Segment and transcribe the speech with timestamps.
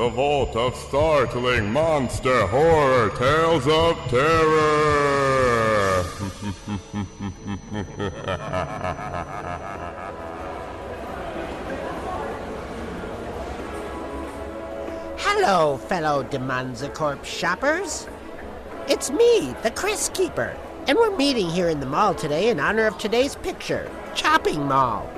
[0.00, 6.02] The Vault of Startling Monster Horror Tales of Terror.
[15.18, 18.08] Hello, fellow Demanzacorp shoppers.
[18.88, 20.56] It's me, the Chris Keeper,
[20.88, 25.12] and we're meeting here in the mall today in honor of today's picture, Chopping Mall,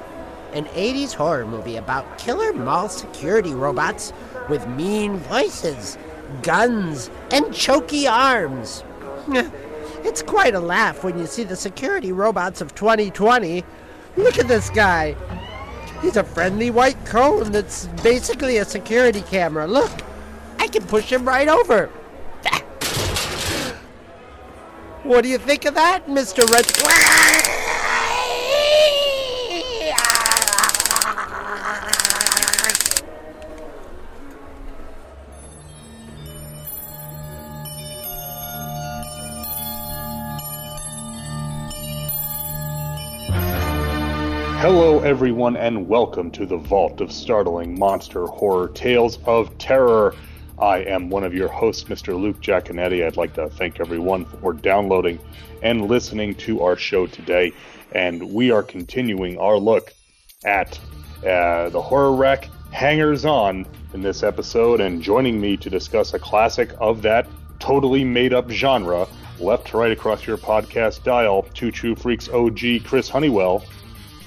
[0.55, 4.12] an 80s horror movie about killer mall security robots
[4.48, 5.98] with mean voices,
[6.43, 8.85] guns, and choky arms.
[10.05, 13.63] It's quite a laugh when you see the security robots of 2020.
[14.17, 15.15] Look at this guy.
[16.01, 19.69] He's a friendly white cone that's basically a security camera.
[19.69, 19.93] Look,
[20.59, 21.89] I can push him right over.
[25.05, 26.48] What do you think of that, Mr.
[26.48, 27.22] Red?
[44.62, 50.14] Hello, everyone, and welcome to the Vault of Startling Monster Horror Tales of Terror.
[50.56, 52.16] I am one of your hosts, Mr.
[52.16, 53.05] Luke Jaconetti.
[53.05, 55.18] I'd like to thank everyone for downloading
[55.62, 57.52] and listening to our show today.
[57.90, 59.92] And we are continuing our look
[60.44, 60.78] at
[61.27, 64.80] uh, the horror rack Hangers On in this episode.
[64.80, 67.27] And joining me to discuss a classic of that
[67.58, 69.08] totally made up genre,
[69.40, 73.64] left to right across your podcast dial, Two True Freaks OG, Chris Honeywell.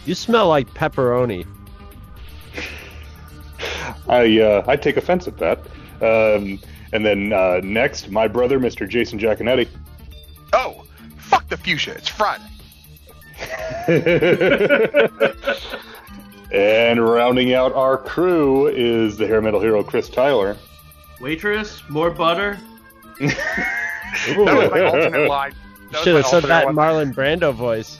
[0.05, 1.45] You smell like pepperoni.
[4.07, 5.59] I uh, I take offense at that.
[6.01, 6.59] Um,
[6.93, 8.87] and then uh, next, my brother, Mr.
[8.87, 9.67] Jason Jaconetti.
[10.53, 10.85] Oh,
[11.17, 11.93] fuck the fuchsia.
[11.93, 12.43] It's Friday.
[16.53, 20.55] and rounding out our crew is the hair metal hero Chris Tyler.
[21.19, 22.57] Waitress, more butter.
[24.27, 25.53] That was my alternate line.
[25.91, 26.75] That was Should have said that one.
[26.75, 27.99] Marlon Brando voice.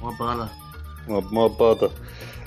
[0.00, 0.50] Waitress, more butter.
[1.06, 1.90] Well, my brother.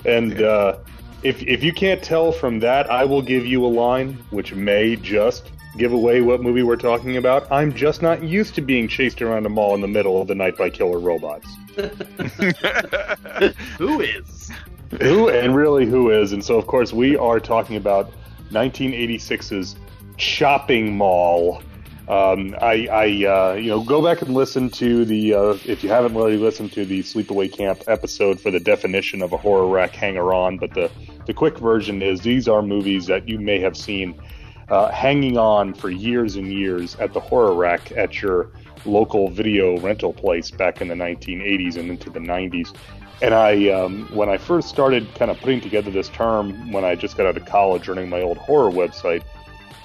[0.04, 0.78] And uh,
[1.22, 4.96] if if you can't tell from that, I will give you a line which may
[4.96, 7.50] just give away what movie we're talking about.
[7.52, 10.34] I'm just not used to being chased around a mall in the middle of the
[10.34, 11.48] night by killer robots.
[13.78, 14.50] Who is?
[15.02, 18.10] who and really who is and so of course we are talking about
[18.50, 19.76] 1986's
[20.16, 21.62] Chopping Mall
[22.08, 25.90] um, I, I uh, you know, go back and listen to the uh, if you
[25.90, 29.94] haven't already listened to the Sleepaway Camp episode for the definition of a horror rack
[29.94, 30.56] hanger on.
[30.56, 30.90] But the
[31.26, 34.18] the quick version is these are movies that you may have seen
[34.70, 38.50] uh, hanging on for years and years at the horror rack at your
[38.84, 42.74] local video rental place back in the 1980s and into the 90s.
[43.20, 46.94] And I, um, when I first started kind of putting together this term when I
[46.94, 49.24] just got out of college running my old horror website,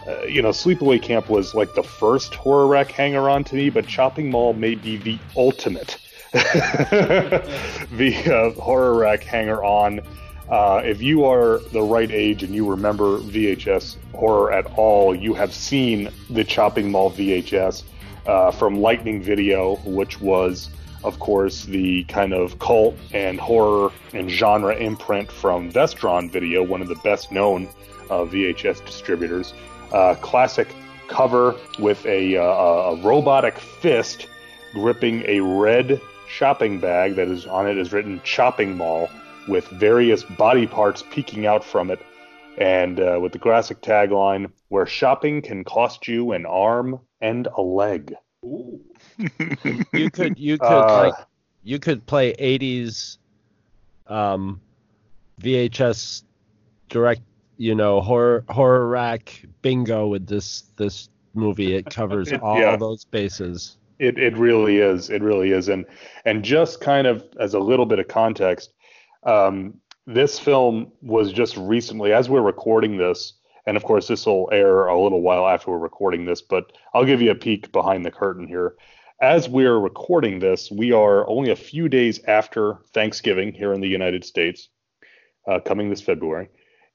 [0.08, 3.69] uh, you know, Sleepaway Camp was like the first horror rack hanger on to me,
[3.69, 5.97] but Chopping Mall may be the ultimate
[6.34, 10.02] the uh, horror rack hanger on.
[10.50, 15.36] Uh, if you are the right age and you remember VHS horror at all, you
[15.36, 17.84] have seen the Chopping Mall VHS
[18.25, 20.69] uh, from Lightning Video, which was,
[21.03, 26.81] of course, the kind of cult and horror and genre imprint from Vestron Video, one
[26.81, 27.68] of the best known
[28.09, 29.53] uh, VHS distributors.
[29.94, 30.68] Uh, classic
[31.08, 34.28] cover with a, uh, a robotic fist
[34.74, 39.10] gripping a red shopping bag that is on it is written Chopping Mall
[39.48, 42.00] with various body parts peeking out from it,
[42.57, 47.62] and uh, with the classic tagline "Where shopping can cost you an arm and a
[47.62, 51.13] leg." You could you could Uh, like
[51.63, 53.18] you could play 80s
[54.07, 54.60] um
[55.42, 56.24] VHS
[56.90, 57.22] direct
[57.58, 62.76] you know horror horror rack bingo with this this movie it covers It- all yeah.
[62.76, 65.10] those bases It it really is.
[65.10, 65.70] It really is.
[65.70, 65.86] And
[66.26, 68.74] and just kind of as a little bit of context,
[69.24, 69.76] um,
[70.08, 73.34] this film was just recently, as we're recording this,
[73.66, 77.06] and of course this will air a little while after we're recording this, but I'll
[77.06, 78.76] give you a peek behind the curtain here.
[79.22, 83.88] As we're recording this, we are only a few days after Thanksgiving here in the
[84.00, 84.70] United States,
[85.48, 86.50] uh, coming this February.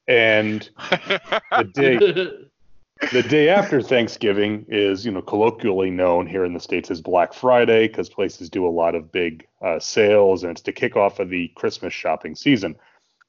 [0.09, 1.97] And the day
[3.11, 7.31] the day after Thanksgiving is, you know, colloquially known here in the states as Black
[7.31, 11.29] Friday because places do a lot of big uh, sales, and it's the kickoff of
[11.29, 12.75] the Christmas shopping season.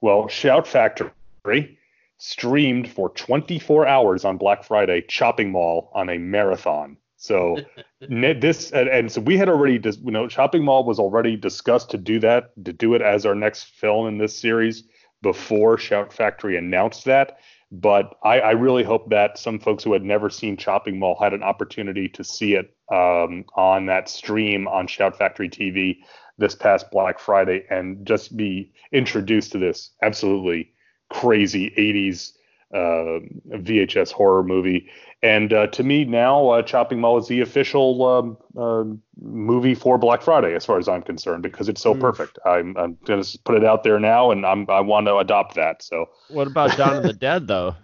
[0.01, 1.79] Well, Shout Factory
[2.17, 6.97] streamed for 24 hours on Black Friday Chopping Mall on a marathon.
[7.19, 7.59] So
[8.01, 11.91] this and, and so we had already, dis- you know, Chopping Mall was already discussed
[11.91, 14.85] to do that, to do it as our next film in this series
[15.23, 17.39] before Shout Factory announced that.
[17.73, 21.33] But I, I really hope that some folks who had never seen Chopping Mall had
[21.33, 25.99] an opportunity to see it um, on that stream on Shout Factory TV
[26.37, 30.73] this past Black Friday and just be introduced to this absolutely
[31.11, 32.40] crazy 80s uh,
[32.73, 34.89] VHS horror movie.
[35.23, 38.85] And uh, to me now, uh, Chopping Mall is the official um, uh,
[39.21, 42.39] movie for Black Friday, as far as I'm concerned, because it's so perfect.
[42.47, 45.57] I'm, I'm going to put it out there now, and I'm, I want to adopt
[45.57, 45.83] that.
[45.83, 47.77] So What about Dawn of the Dead though?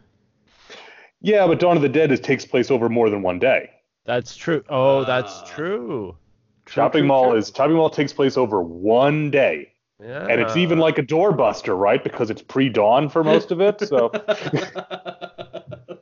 [1.21, 3.71] yeah, but Dawn of the Dead is, takes place over more than one day.
[4.07, 4.63] That's true.
[4.69, 5.45] Oh, that's Ah.
[5.55, 6.17] true.
[6.65, 7.39] True, Chopping true, Mall true.
[7.39, 9.73] is Chopping Mall takes place over one day.
[10.03, 10.27] Yeah.
[10.27, 12.03] And it's even like a doorbuster, right?
[12.03, 13.81] Because it's pre-dawn for most of it.
[13.81, 14.11] So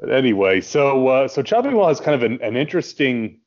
[0.00, 3.40] But anyway, so uh, so Chopping has kind of an, an interesting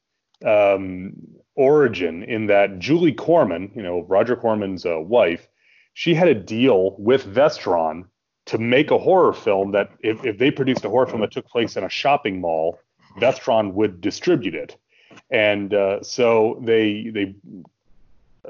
[0.46, 1.14] um,
[1.56, 5.48] origin in that Julie Corman, you know Roger Corman's uh, wife,
[5.94, 8.06] she had a deal with Vestron
[8.46, 11.48] to make a horror film that if, if they produced a horror film that took
[11.48, 12.78] place in a shopping mall,
[13.18, 14.78] Vestron would distribute it,
[15.32, 17.34] and uh, so they they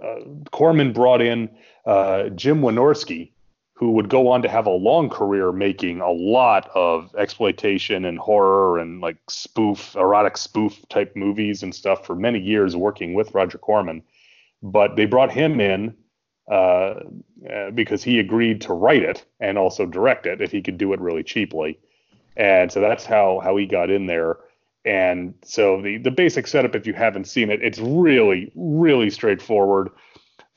[0.01, 0.19] uh,
[0.51, 1.49] Corman brought in
[1.85, 3.31] uh, Jim Wynorski,
[3.73, 8.19] who would go on to have a long career making a lot of exploitation and
[8.19, 13.33] horror and like spoof, erotic spoof type movies and stuff for many years working with
[13.33, 14.03] Roger Corman.
[14.61, 15.95] But they brought him in
[16.49, 16.99] uh,
[17.51, 20.93] uh, because he agreed to write it and also direct it if he could do
[20.93, 21.79] it really cheaply.
[22.35, 24.37] And so that's how how he got in there.
[24.85, 29.89] And so the the basic setup, if you haven't seen it, it's really really straightforward.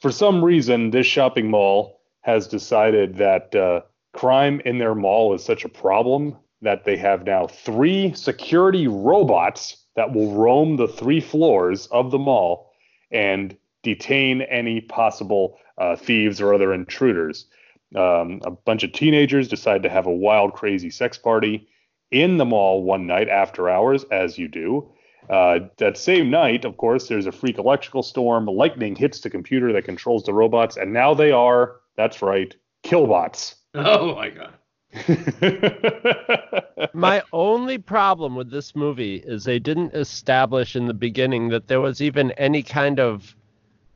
[0.00, 3.82] For some reason, this shopping mall has decided that uh,
[4.12, 9.84] crime in their mall is such a problem that they have now three security robots
[9.94, 12.72] that will roam the three floors of the mall
[13.10, 17.46] and detain any possible uh, thieves or other intruders.
[17.94, 21.68] Um, a bunch of teenagers decide to have a wild, crazy sex party
[22.10, 24.88] in the mall one night after hours, as you do.
[25.28, 28.46] Uh, that same night, of course, there's a freak electrical storm.
[28.46, 32.54] Lightning hits the computer that controls the robots, and now they are, that's right,
[32.84, 33.56] killbots.
[33.74, 34.52] oh my god.
[36.94, 41.80] My only problem with this movie is they didn't establish in the beginning that there
[41.80, 43.34] was even any kind of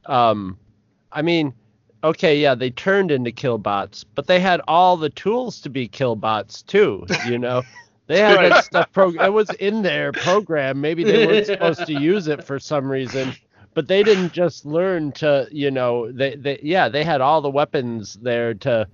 [0.07, 0.59] um
[1.13, 1.55] I mean,
[2.05, 6.65] okay, yeah, they turned into killbots, but they had all the tools to be killbots
[6.67, 7.63] too, you know.
[8.11, 10.81] They had that stuff pro it was in their program.
[10.81, 13.33] Maybe they weren't supposed to use it for some reason.
[13.73, 17.51] But they didn't just learn to, you know, they, they yeah, they had all the
[17.51, 18.89] weapons there to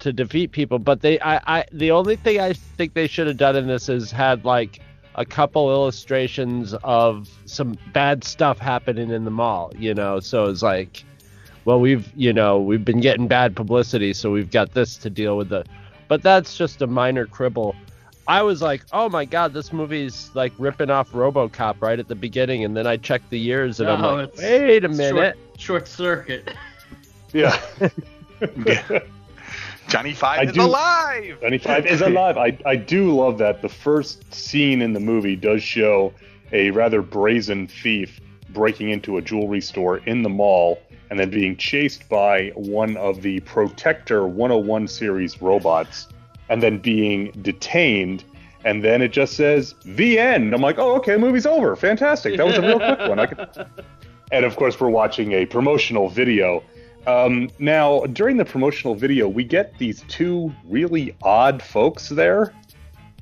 [0.00, 0.78] to defeat people.
[0.78, 3.88] But they, I, I, the only thing I think they should have done in this
[3.88, 4.80] is had like
[5.14, 9.72] a couple illustrations of some bad stuff happening in the mall.
[9.78, 11.02] You know, so it's like,
[11.64, 15.38] well, we've, you know, we've been getting bad publicity, so we've got this to deal
[15.38, 15.48] with.
[15.48, 15.64] The,
[16.08, 17.74] but that's just a minor quibble.
[18.30, 22.14] I was like, oh my god, this movie's like ripping off RoboCop right at the
[22.14, 25.36] beginning, and then I checked the years, and I'm like, wait a minute.
[25.58, 26.54] Short, short circuit.
[27.32, 27.60] yeah.
[29.88, 31.38] Johnny Five I is do- alive.
[31.42, 32.38] 95 is alive.
[32.38, 33.62] I, I do love that.
[33.62, 36.14] The first scene in the movie does show
[36.52, 38.20] a rather brazen thief
[38.50, 43.22] breaking into a jewelry store in the mall and then being chased by one of
[43.22, 46.06] the Protector 101 series robots
[46.50, 48.24] and then being detained.
[48.66, 50.52] And then it just says the end.
[50.52, 51.74] I'm like, oh, okay, the movie's over.
[51.76, 52.36] Fantastic.
[52.36, 53.18] That was a real quick one.
[53.18, 53.66] I could...
[54.32, 56.62] And of course, we're watching a promotional video.
[57.06, 62.54] Um, now, during the promotional video, we get these two really odd folks there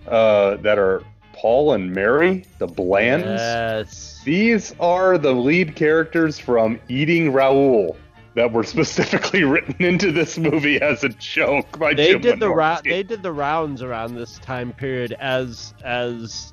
[0.08, 3.26] uh, that are Paul and Mary, the Blands.
[3.26, 4.20] Yes.
[4.24, 7.96] These are the lead characters from Eating Raoul
[8.38, 12.48] that were specifically written into this movie as a joke by they Jim did the
[12.48, 16.52] ra- they did the rounds around this time period as as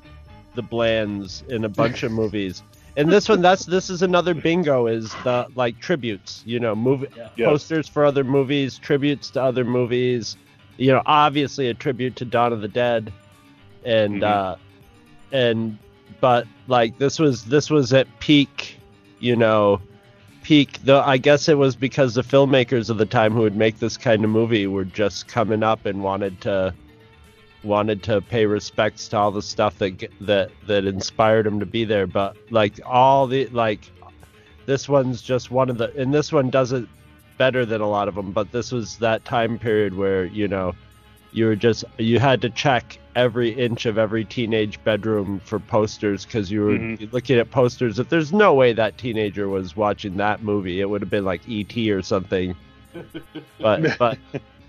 [0.55, 2.63] the Blands in a bunch of movies.
[2.97, 7.07] And this one, that's this is another bingo is the like tributes, you know, movie
[7.35, 7.45] Yeah.
[7.45, 10.37] Posters for other movies, tributes to other movies.
[10.77, 13.11] You know, obviously a tribute to Dawn of the Dead,
[13.83, 14.23] and Mhm.
[14.23, 14.55] uh,
[15.31, 15.77] and
[16.21, 18.77] but like this was this was at peak,
[19.19, 19.81] you know,
[20.45, 20.79] peak.
[20.83, 23.97] Though I guess it was because the filmmakers of the time who would make this
[23.97, 26.73] kind of movie were just coming up and wanted to
[27.63, 31.83] wanted to pay respects to all the stuff that that that inspired him to be
[31.83, 32.05] there.
[32.05, 33.89] But like all the like,
[34.67, 36.87] this one's just one of the, and this one does it
[37.39, 38.31] better than a lot of them.
[38.31, 40.75] But this was that time period where you know
[41.35, 46.25] you were just you had to check every inch of every teenage bedroom for posters
[46.25, 47.11] because you were Mhm.
[47.13, 47.99] looking at posters.
[47.99, 51.41] If there's no way that teenager was watching that movie, it would have been like
[51.47, 51.91] E.T.
[51.91, 52.55] or something.
[53.59, 54.17] But but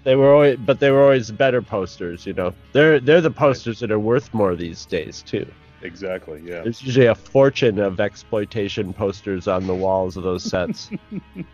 [0.05, 2.27] they were always but they were always better posters.
[2.27, 5.47] You know, they're they're the posters that are worth more these days too.
[5.83, 6.41] Exactly.
[6.45, 6.63] Yeah.
[6.63, 10.91] There's usually a fortune of exploitation posters on the walls of those sets.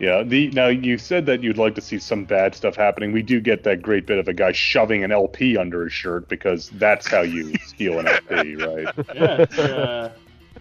[0.00, 0.22] Yeah.
[0.22, 3.12] The now you said that you'd like to see some bad stuff happening.
[3.12, 6.28] We do get that great bit of a guy shoving an LP under his shirt
[6.28, 8.94] because that's how you steal an LP, right?
[9.14, 10.12] Yeah, it's, uh,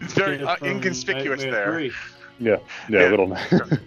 [0.01, 1.71] It's very uh, inconspicuous there.
[1.71, 1.91] 3.
[2.39, 2.57] Yeah.
[2.89, 2.99] Yeah.
[2.99, 3.07] Yeah.
[3.07, 3.37] A little.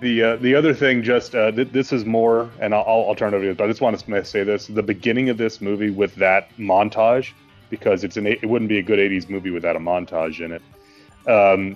[0.00, 3.14] The uh, the other thing, just uh, th- this is more, and I'll, I'll- I'll
[3.16, 3.54] turn it over to you.
[3.56, 7.32] But I just want to say this: the beginning of this movie with that montage,
[7.68, 10.62] because it's an it wouldn't be a good '80s movie without a montage in it.
[11.28, 11.74] Um,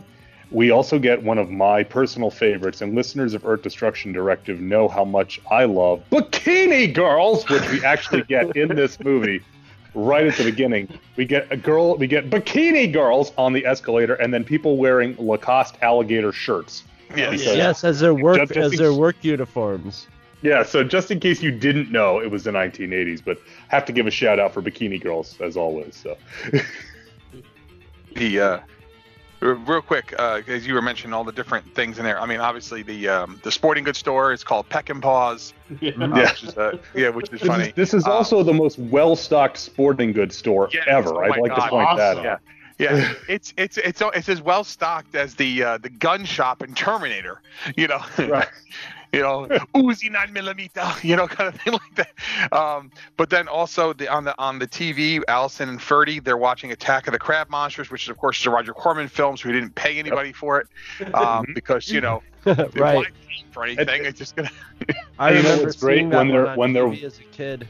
[0.52, 4.86] we also get one of my personal favorites, and listeners of Earth Destruction Directive know
[4.88, 9.42] how much I love Bikini Girls, which we actually get in this movie.
[9.94, 14.14] Right at the beginning, we get a girl, we get bikini girls on the escalator,
[14.14, 16.84] and then people wearing Lacoste alligator shirts.
[17.14, 17.44] Yes.
[17.44, 20.06] Yes, as their work Just- just as their work uniforms.
[20.40, 23.36] Yeah, so just in case you didn't know, it was the 1980s, but
[23.68, 25.94] have to give a shout out for Bikini Girls as always.
[25.94, 26.16] So
[28.14, 28.64] The uh, r-
[29.42, 32.20] real quick, uh, as you were mentioning all the different things in there.
[32.20, 35.52] I mean, obviously the um, the sporting goods store is called Peckinpah's.
[35.70, 37.68] uh, which is, uh, yeah, which is this funny.
[37.68, 41.14] is, this is Um, also the most well-stocked sporting goods store Yes, ever.
[41.16, 42.26] oh I'd my like to God, point that awesome.
[42.26, 42.40] out.
[42.78, 46.74] Yeah, it's it's it's it's as well stocked as the uh, the gun shop in
[46.74, 47.40] Terminator.
[47.76, 48.48] You know, Right.
[49.12, 50.82] you know, Uzi nine millimeter.
[51.02, 52.52] You know, kind of thing like that.
[52.52, 56.72] Um, but then also the on the on the TV, Allison and Ferdy, they're watching
[56.72, 59.48] Attack of the Crab Monsters, which is of course is a Roger Corman film, so
[59.48, 62.74] he didn't pay anybody for it um, because you know, right.
[62.76, 63.04] why
[63.50, 64.04] for anything?
[64.04, 64.50] It's just gonna.
[65.18, 67.18] I And you know remember what's great seeing that when they're- on when they're- as
[67.18, 67.68] a kid.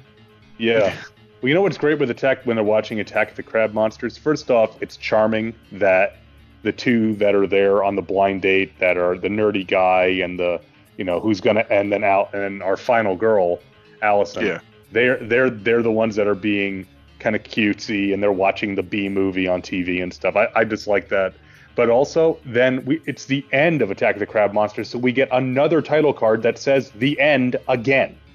[0.59, 0.95] Yeah.
[1.41, 4.17] Well, you know what's great with Attack when they're watching Attack of the Crab Monsters?
[4.17, 6.19] First off, it's charming that
[6.63, 10.39] the two that are there on the blind date that are the nerdy guy and
[10.39, 10.61] the
[10.97, 13.61] you know who's gonna and then out and our final girl,
[14.03, 14.47] Allison.
[14.47, 14.61] Yeah.
[14.91, 16.87] They're they're they're the ones that are being
[17.19, 20.37] kind of cutesy and they're watching the B movie on TV and stuff.
[20.37, 21.35] I, I just like that.
[21.75, 25.11] But also, then we it's the end of Attack of the Crab Monsters, so we
[25.11, 28.19] get another title card that says the end again.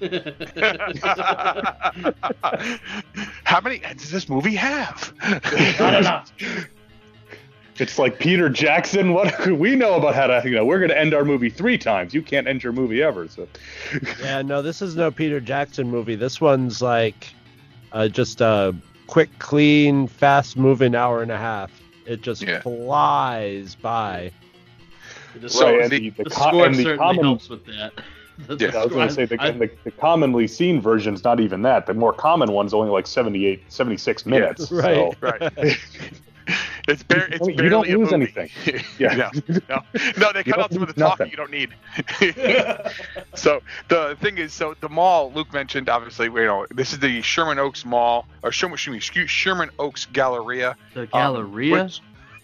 [3.44, 5.12] How many ends does this movie have?
[5.78, 6.32] Not enough.
[7.78, 9.12] It's like Peter Jackson.
[9.18, 11.78] What we know about how to, you know, we're going to end our movie three
[11.78, 12.12] times.
[12.14, 13.28] You can't end your movie ever.
[13.28, 13.46] So,
[14.20, 16.14] Yeah, no, this is no Peter Jackson movie.
[16.16, 17.28] This one's like
[17.92, 18.74] uh, just a
[19.06, 21.70] quick, clean, fast-moving hour and a half.
[22.06, 22.60] It just Yeah.
[22.60, 24.30] flies by.
[25.40, 27.48] The, So right, and the- the, the, the co- score and the certainly common, helps
[27.48, 27.92] with that.
[28.46, 28.78] The Yeah.
[28.78, 31.86] I was going to say the, I- the, the commonly seen version's not even that.
[31.86, 34.70] The more common one's only like 78, 76 minutes.
[34.70, 34.94] right.
[34.94, 35.78] So, right.
[36.88, 38.50] It's, bar- it's I mean, barely you don't a lose movie.
[38.64, 38.84] anything.
[38.98, 39.14] Yeah.
[39.14, 39.30] no,
[39.68, 39.80] no,
[40.16, 41.70] no, they cut out don't some of the lose talking you don't need.
[43.34, 47.20] so the thing is, so the mall Luke mentioned, obviously, you know, this is the
[47.22, 50.76] Sherman Oaks Mall or Sherman, excuse me, excuse- Sherman Oaks Galleria.
[50.94, 51.08] the um,
[51.84, 52.00] which-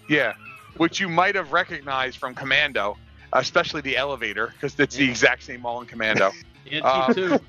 [0.09, 0.35] yeah,
[0.77, 2.97] which you might have recognized from Commando,
[3.33, 6.31] especially the elevator, because it's the exact same mall in Commando.
[6.71, 7.41] and um, T2.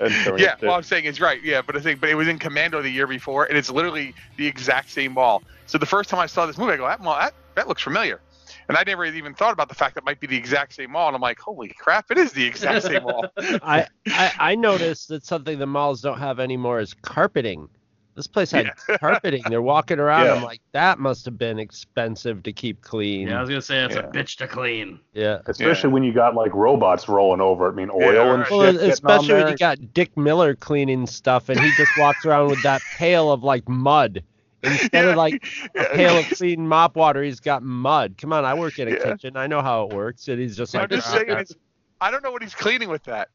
[0.00, 1.42] And so Yeah, it's- well, I'm saying it's right.
[1.42, 4.14] Yeah, but I think, but it was in Commando the year before, and it's literally
[4.36, 5.42] the exact same mall.
[5.66, 7.82] So the first time I saw this movie, I go, that mall, that, that looks
[7.82, 8.20] familiar,
[8.68, 10.92] and I never even thought about the fact that it might be the exact same
[10.92, 11.06] mall.
[11.08, 13.26] And I'm like, holy crap, it is the exact same mall.
[13.38, 17.68] I, I I noticed that something the malls don't have anymore is carpeting.
[18.14, 19.42] This place had carpeting.
[19.48, 20.26] They're walking around.
[20.26, 20.34] Yeah.
[20.34, 23.26] I'm like, that must have been expensive to keep clean.
[23.28, 24.02] yeah, I was gonna say it's Yeah.
[24.02, 25.00] a bitch to clean.
[25.14, 25.40] Yeah.
[25.46, 27.68] especially when you got like robots rolling over.
[27.68, 28.46] I mean, oil Yeah, and right.
[28.48, 28.52] shit.
[28.56, 32.24] Well, getting on especially when you got Dick Miller cleaning stuff, and he just walks
[32.24, 34.22] around with that pail of like mud
[34.62, 35.44] instead of like
[35.74, 37.22] a pail of clean mop water.
[37.22, 38.14] He's got mud.
[38.16, 39.04] Come on, I work in a Yeah.
[39.12, 39.36] kitchen.
[39.36, 40.28] I know how it works.
[40.28, 40.84] And he's just like.
[40.84, 41.54] I'm like, just "Ah, saying, ah." it's,
[42.00, 43.28] I don't know what he's cleaning with that.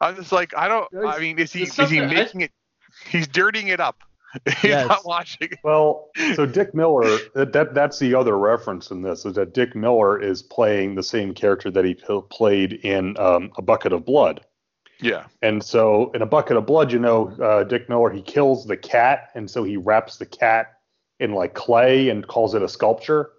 [0.00, 0.86] I'm just like, I don't.
[1.08, 2.50] I mean, is he is he something I- making it?
[3.08, 4.02] He's dirtying it up.
[4.60, 4.88] He's Yes.
[4.88, 5.58] not washing it.
[5.62, 9.74] Well, so Dick Miller, that, that that's the other reference in this is that Dick
[9.74, 14.04] Miller is playing the same character that he p- played in um, A Bucket of
[14.04, 14.44] Blood.
[15.00, 15.26] Yeah.
[15.42, 18.76] And so in A Bucket of Blood, you know, uh, Dick Miller he kills the
[18.76, 20.72] cat, and so he wraps the cat
[21.20, 23.30] in like clay and calls it a sculpture.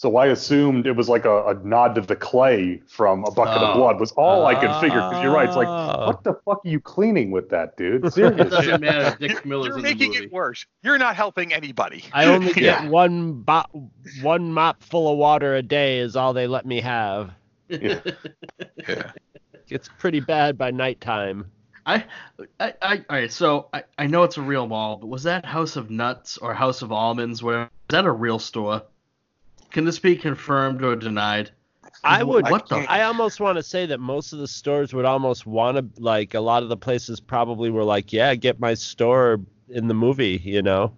[0.00, 3.60] So I assumed it was like a, a nod to the clay from a bucket
[3.62, 3.78] of Oh.
[3.78, 4.00] blood.
[4.00, 4.96] Was all I could figure.
[4.96, 5.46] Because you're right.
[5.46, 6.06] It's like, Oh.
[6.06, 8.02] what the fuck are you cleaning with that, dude?
[8.06, 8.44] It Seriously.
[8.48, 9.14] doesn't matter.
[9.20, 10.64] Dick You're, Miller's you're making it worse.
[10.82, 12.02] You're not helping anybody.
[12.14, 12.88] I only get Yeah.
[12.88, 13.90] one bo-
[14.22, 17.32] one mop full of water a day is all they let me have.
[17.68, 18.00] Yeah.
[18.88, 19.12] Yeah.
[19.68, 21.50] It's pretty bad by nighttime.
[21.84, 22.04] I,
[22.58, 23.30] I, I, all right.
[23.30, 26.54] So I, I know it's a real mall, but was that House of Nuts or
[26.54, 27.42] House of Almonds?
[27.42, 28.80] Where is that a real store?
[29.70, 31.50] Can this be confirmed or denied?
[32.04, 32.48] I would.
[32.48, 32.76] What the?
[32.90, 36.34] I almost want to say that most of the stores would almost want to like
[36.34, 40.40] a lot of the places probably were like, yeah, get my store in the movie,
[40.42, 40.92] you know.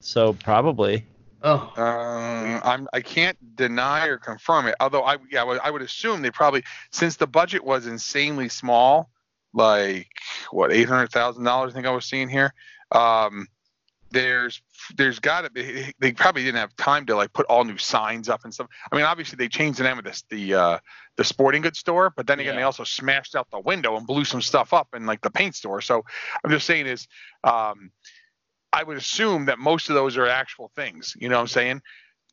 [0.00, 1.04] So probably.
[1.42, 4.74] Oh, Uh, I'm I can't deny or confirm it.
[4.80, 8.48] Although I yeah I would- I would assume they probably since the budget was insanely
[8.48, 9.08] small,
[9.52, 10.08] like
[10.50, 12.52] what eight hundred thousand dollars I think I was seeing here.
[12.90, 13.46] Um,
[14.10, 14.62] there's
[14.96, 18.28] there's got to be they probably didn't have time to like put all new signs
[18.28, 18.68] up and stuff.
[18.90, 20.78] I mean obviously they changed the name of this the uh,
[21.16, 22.60] the sporting goods store, but then again Yeah.
[22.60, 25.54] they also smashed out the window and blew some stuff up in like the paint
[25.54, 25.80] store.
[25.80, 26.04] So
[26.44, 27.06] I'm just saying is.
[27.44, 27.90] Um,
[28.70, 31.14] I would assume that most of those are actual things.
[31.18, 31.82] You know what I'm saying?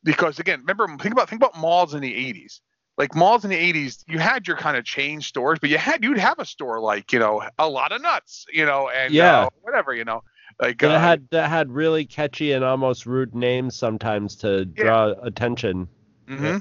[0.04, 2.60] Because again, remember think about think about malls in the 80s.
[2.98, 6.04] Like malls in the 80s, you had your kind of chain stores, but you had
[6.04, 9.44] you'd have a store like you know a lot of nuts, you know, and Yeah.
[9.44, 10.22] uh, whatever, you know,
[10.60, 14.84] like That had that had really catchy and almost rude names sometimes to Yeah.
[14.84, 15.88] draw attention.
[16.28, 16.58] hmm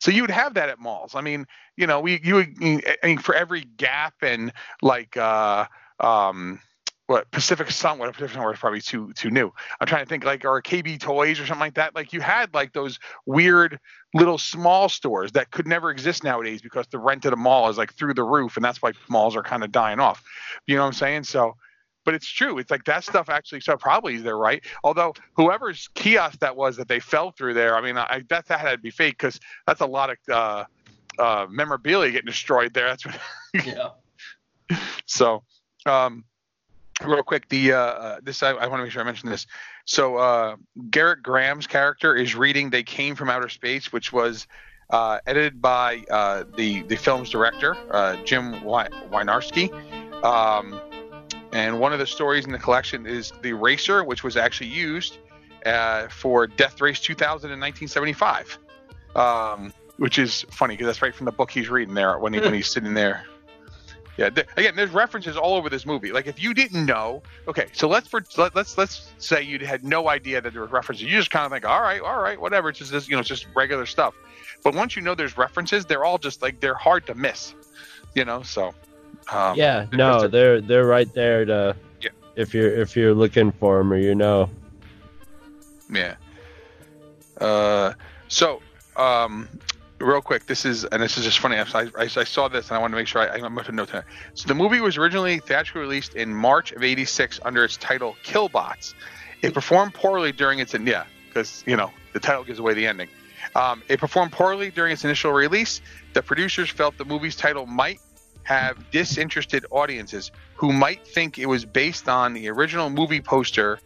[0.00, 1.14] So you would have that at malls.
[1.14, 1.46] I mean,
[1.76, 5.66] you know, we you would I mean for every Gap and like uh
[6.00, 6.60] um
[7.06, 9.50] what Pacific Sun, what Pacific Sun was probably too too new.
[9.80, 11.94] I'm trying to think like or KB Toys or something like that.
[11.94, 13.80] Like you had like those weird
[14.14, 17.78] little small stores that could never exist nowadays because the rent at a mall is
[17.78, 20.22] like through the roof, and that's why malls are kind of dying off.
[20.66, 21.24] You know what I'm saying?
[21.24, 21.56] So.
[22.08, 22.56] But it's true.
[22.56, 23.60] It's like that stuff actually.
[23.60, 24.64] So probably they're right.
[24.82, 28.60] Although whoever's kiosk that was that they fell through there, I mean, I, that that
[28.60, 30.64] had to be fake because that's a lot of uh,
[31.18, 32.86] uh, memorabilia getting destroyed there.
[32.86, 33.20] That's what,
[33.66, 33.90] yeah.
[35.04, 35.42] so.
[35.84, 36.24] Um,
[37.04, 39.46] real quick, the uh, uh, this I, I want to make sure I mention this.
[39.84, 40.56] So uh,
[40.88, 44.46] Garrett Graham's character is reading "They Came from Outer Space," which was
[44.88, 49.70] uh, edited by uh, the the film's director uh, Jim Wy- Wynorski.
[50.24, 50.80] Um,
[51.58, 55.18] and one of the stories in the collection is the Racer, which was actually used
[55.66, 58.58] uh, for Death Race 2000 in 1975.
[59.16, 62.38] Um, which is funny because that's right from the book he's reading there when he
[62.40, 63.24] when he's sitting there.
[64.16, 66.12] Yeah, th- again, there's references all over this movie.
[66.12, 69.84] Like if you didn't know, okay, so let's for, let, let's let's say you had
[69.84, 71.04] no idea that there were references.
[71.04, 72.68] You just kind of think, all right, all right, whatever.
[72.68, 74.14] It's just this, you know, it's just regular stuff.
[74.62, 77.54] But once you know there's references, they're all just like they're hard to miss.
[78.14, 78.74] You know, so
[79.32, 82.10] um, yeah, no, they're they're right there to Yeah.
[82.36, 84.50] if you're if you're looking for them or you know.
[85.90, 86.16] Yeah.
[87.40, 87.94] Uh,
[88.28, 88.60] so,
[88.96, 89.48] um,
[90.00, 91.56] real quick, this is, and this is just funny.
[91.56, 93.74] I, I, I saw this and I wanted to make sure I, I must have
[93.74, 94.04] noted it.
[94.34, 98.94] So the movie was originally theatrically released in March of '86 under its title Killbots.
[99.42, 103.08] It performed poorly during its yeah, because you know the title gives away the ending.
[103.54, 105.80] Um, it performed poorly during its initial release.
[106.12, 108.00] The producers felt the movie's title might
[108.48, 113.78] have disinterested audiences who might think it was based on the original movie poster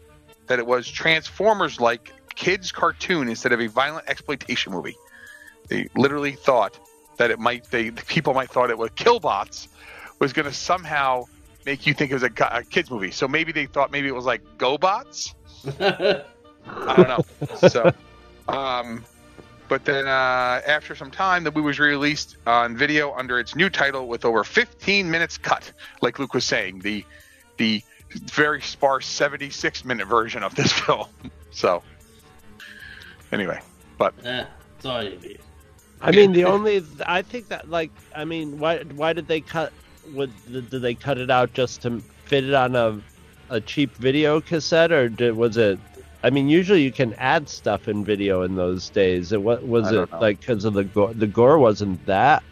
[0.47, 4.95] that it was Transformers like kids cartoon instead of a violent exploitation movie.
[5.67, 6.79] They literally thought
[7.17, 9.67] that it might they people might thought it was Killbots
[10.21, 11.25] was going to somehow
[11.67, 13.11] make you think it was a, a kids movie.
[13.11, 15.35] So maybe they thought maybe it was like GoBots.
[16.69, 17.69] I don't know.
[17.69, 17.91] So,
[18.47, 19.05] um,
[19.73, 23.71] but then uh, after some time, the movie was released on video under its new
[23.71, 25.73] title with over 15 minutes cut.
[26.03, 27.07] Like Luke was saying, the
[27.57, 31.07] the very sparse 76 minute version of this film.
[31.53, 31.83] So,
[33.33, 33.63] anyway,
[33.97, 35.39] but Eh, that's all you need.
[36.03, 39.73] I mean, the only I think that like I mean, why why did they cut?
[40.13, 43.01] Would did they cut it out just to fit it on a
[43.49, 45.79] a cheap video cassette, or did, was it?
[46.23, 49.33] I mean, usually you can add stuff in video in those days.
[49.33, 50.19] It what was it know.
[50.21, 51.15] like because of the gore?
[51.15, 52.45] The gore wasn't that,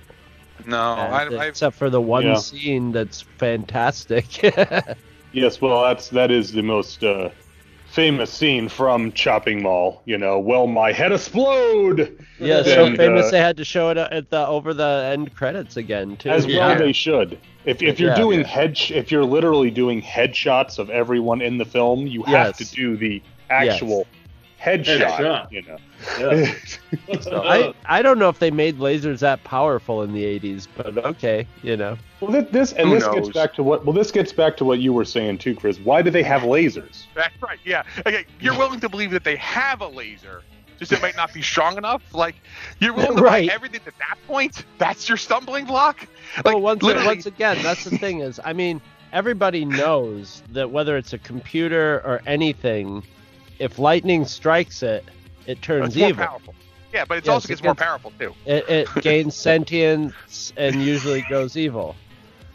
[0.64, 2.34] no, bad, I, except for the one Yeah.
[2.36, 4.26] scene that's fantastic.
[5.32, 7.30] Yes, well, that's that is the most uh,
[7.84, 10.02] famous scene from Chopping Mall.
[10.04, 12.18] You know, well, my head explode.
[12.38, 15.76] yeah, so famous uh, they had to show it at the over the end credits
[15.76, 16.30] again too.
[16.30, 16.56] As Yeah.
[16.58, 17.40] well, they should.
[17.64, 18.14] If if you're Yeah.
[18.14, 22.64] doing head, if you're literally doing headshots of everyone in the film, you have to
[22.64, 24.06] do the actual
[24.60, 25.00] headshot.
[25.00, 25.50] Headshot.
[25.52, 25.76] You know.
[26.18, 26.54] Yeah.
[27.32, 31.46] I, I don't know if they made lasers that powerful in the 80s, but okay,
[31.62, 31.96] you know.
[32.20, 33.84] Well, thi- this and Who this gets back to what.
[33.84, 35.78] Well, this gets back to what you were saying too, Chris.
[35.80, 37.04] Why do they have lasers?
[37.14, 37.58] that's right.
[37.64, 38.24] Yeah, okay.
[38.40, 40.42] You're willing to believe that they have a laser,
[40.78, 42.14] just it might not be strong enough.
[42.14, 42.36] Like
[42.78, 43.48] you're willing to Right.
[43.48, 44.64] buy everything at that point.
[44.78, 46.06] That's your stumbling block.
[46.36, 48.80] Like well, once, literally, once again, that's the thing is, I mean,
[49.12, 53.02] everybody knows that whether it's a computer or anything,
[53.60, 55.04] if lightning strikes it,
[55.46, 56.26] it turns it's more evil.
[56.26, 56.54] powerful.
[56.92, 58.34] Yeah, but it Yes, also it gets more gets- powerful too.
[58.46, 61.94] It, it gains sentience and usually goes evil.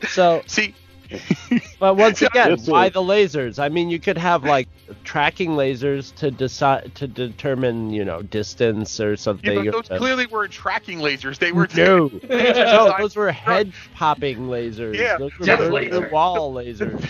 [0.10, 0.76] So, See,
[1.80, 3.60] but once again, why the lasers?
[3.60, 4.68] I mean, you could have like
[5.04, 9.66] tracking lasers to decide to determine, you know, distance or yeah, something.
[9.66, 11.38] but those to- clearly weren't tracking lasers.
[11.38, 14.96] They were no, just no, those were head popping lasers.
[14.96, 15.18] Yeah.
[15.18, 17.08] those were Death burn the wall lasers.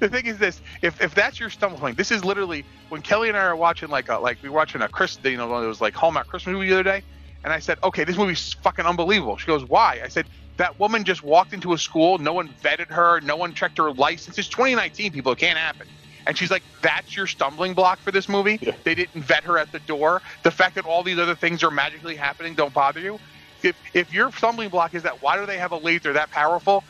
[0.00, 3.28] The thing is this: if if that's your stumbling point, this is literally when Kelly
[3.28, 5.58] and I are watching like a, like we were watching a Chris, you know, one
[5.58, 7.02] of those like Hallmark Christmas movie the other day,
[7.44, 9.36] and I said, okay, this movie's fucking unbelievable.
[9.38, 10.00] She goes, why?
[10.04, 10.26] I said.
[10.56, 12.18] That woman just walked into a school.
[12.18, 13.20] No one vetted her.
[13.22, 14.38] No one checked her license.
[14.38, 15.32] It's 2019, people.
[15.32, 15.88] It can't happen.
[16.26, 18.58] And she's like, "That's your stumbling block for this movie.
[18.62, 18.76] Yeah.
[18.84, 20.22] They didn't vet her at the door.
[20.44, 23.20] The fact that all these other things are magically happening don't bother you.
[23.62, 26.84] If if your stumbling block is that, why do they have a laser that powerful?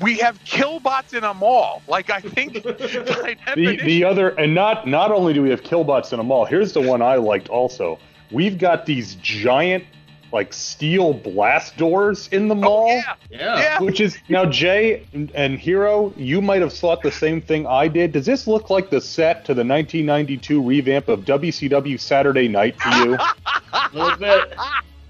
[0.00, 1.82] We have killbots in a mall.
[1.86, 6.20] Like I think The the other and not not only do we have killbots in
[6.20, 6.44] a mall.
[6.44, 7.98] Here's the one I liked also.
[8.30, 9.84] We've got these giant
[10.32, 12.88] like steel blast doors in the oh, mall.
[12.90, 13.56] Oh, yeah, Yeah.
[13.58, 13.80] yeah.
[13.80, 17.86] Which is now Jay and, and Hero, you might have thought the same thing I
[17.86, 18.10] did.
[18.12, 22.88] Does this look like the set to the 1992 revamp of WCW Saturday Night to
[22.96, 23.14] you?
[23.72, 24.54] A little bit.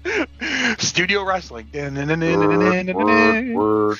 [0.79, 1.67] Studio wrestling.
[2.95, 3.97] Word, word.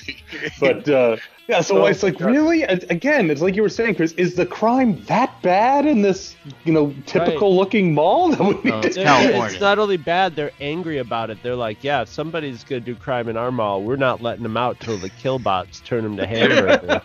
[0.60, 2.32] But uh, yeah, so Oh, it's like God.
[2.32, 4.12] really again, it's like you were saying, Chris.
[4.14, 8.30] Is the crime that bad in this, you know, typical looking mall?
[8.32, 9.52] That we No, it's to- California.
[9.52, 11.38] It's not only bad; they're angry about it.
[11.44, 14.58] They're like, "Yeah, if somebody's gonna do crime in our mall, we're not letting them
[14.58, 17.02] out till the killbots turn them to hamburger."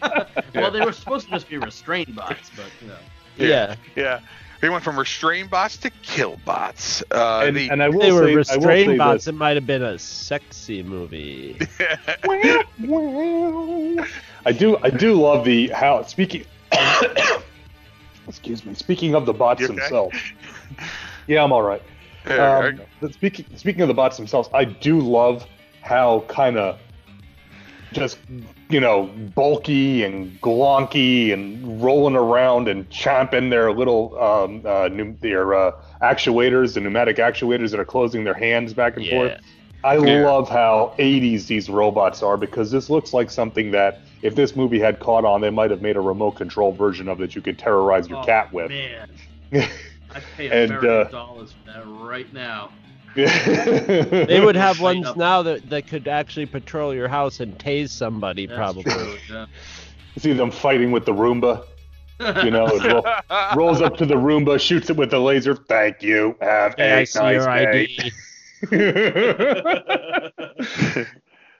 [0.55, 2.97] Well, they were supposed to just be restrained bots, but you know.
[3.37, 3.77] yeah.
[3.97, 4.21] Yeah.
[4.61, 7.03] They went from restrain bots to kill bots.
[7.11, 9.25] Uh, and, the, and I will They were say, I will say bots.
[9.25, 9.29] this.
[9.29, 11.59] It might have been a sexy movie.
[14.47, 16.45] I do I do love the how speaking
[18.29, 19.75] excuse me speaking of the bots okay?
[19.75, 20.17] themselves.
[21.27, 21.83] Yeah, I'm all right.
[22.25, 22.85] There, there you Um, go.
[23.01, 25.47] but speaking speaking of the bots themselves, I do love
[25.81, 26.79] how kind of
[27.93, 28.19] just
[28.69, 34.89] you know bulky and glonky and rolling around and chomping their little um, uh,
[35.21, 35.73] their uh,
[36.03, 39.33] actuators, the pneumatic actuators that are closing their hands back and forth.
[39.83, 40.23] I Yeah.
[40.23, 44.79] love how 80s these robots are because this looks like something that if this movie
[44.79, 47.59] had caught on, they might have made a remote control version of that you could
[47.59, 48.69] terrorize your Oh, cat with.
[48.69, 49.07] Man,
[50.15, 52.71] I'd pay a And, uh, dollars for that right now.
[53.15, 55.17] They they would have ones up.
[55.17, 58.85] now that, that could actually patrol your house and tase somebody, That's probably.
[58.85, 59.47] true, yeah.
[60.19, 61.65] see them fighting with the Roomba.
[62.45, 63.05] You know, it ro-
[63.57, 65.55] rolls up to the Roomba, shoots it with the laser.
[65.57, 66.37] Thank you.
[66.43, 67.89] Have Yeah, I a nice your day.
[67.99, 68.13] ID.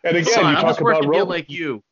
[0.05, 1.83] and again, Son, you I was talk about working Robo- like you.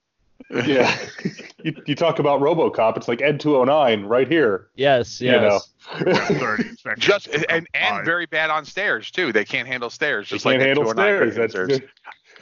[0.50, 0.96] Yeah,
[1.62, 2.96] you, you talk about RoboCop.
[2.96, 4.68] It's like Ed 209 right here.
[4.74, 5.70] Yes, You yes.
[6.02, 6.56] know,
[6.98, 9.32] Just and and very bad on stairs too.
[9.32, 10.28] They can't handle stairs.
[10.28, 11.34] They Just can't like handle Ed 209 stairs.
[11.36, 11.90] That's handle stairs.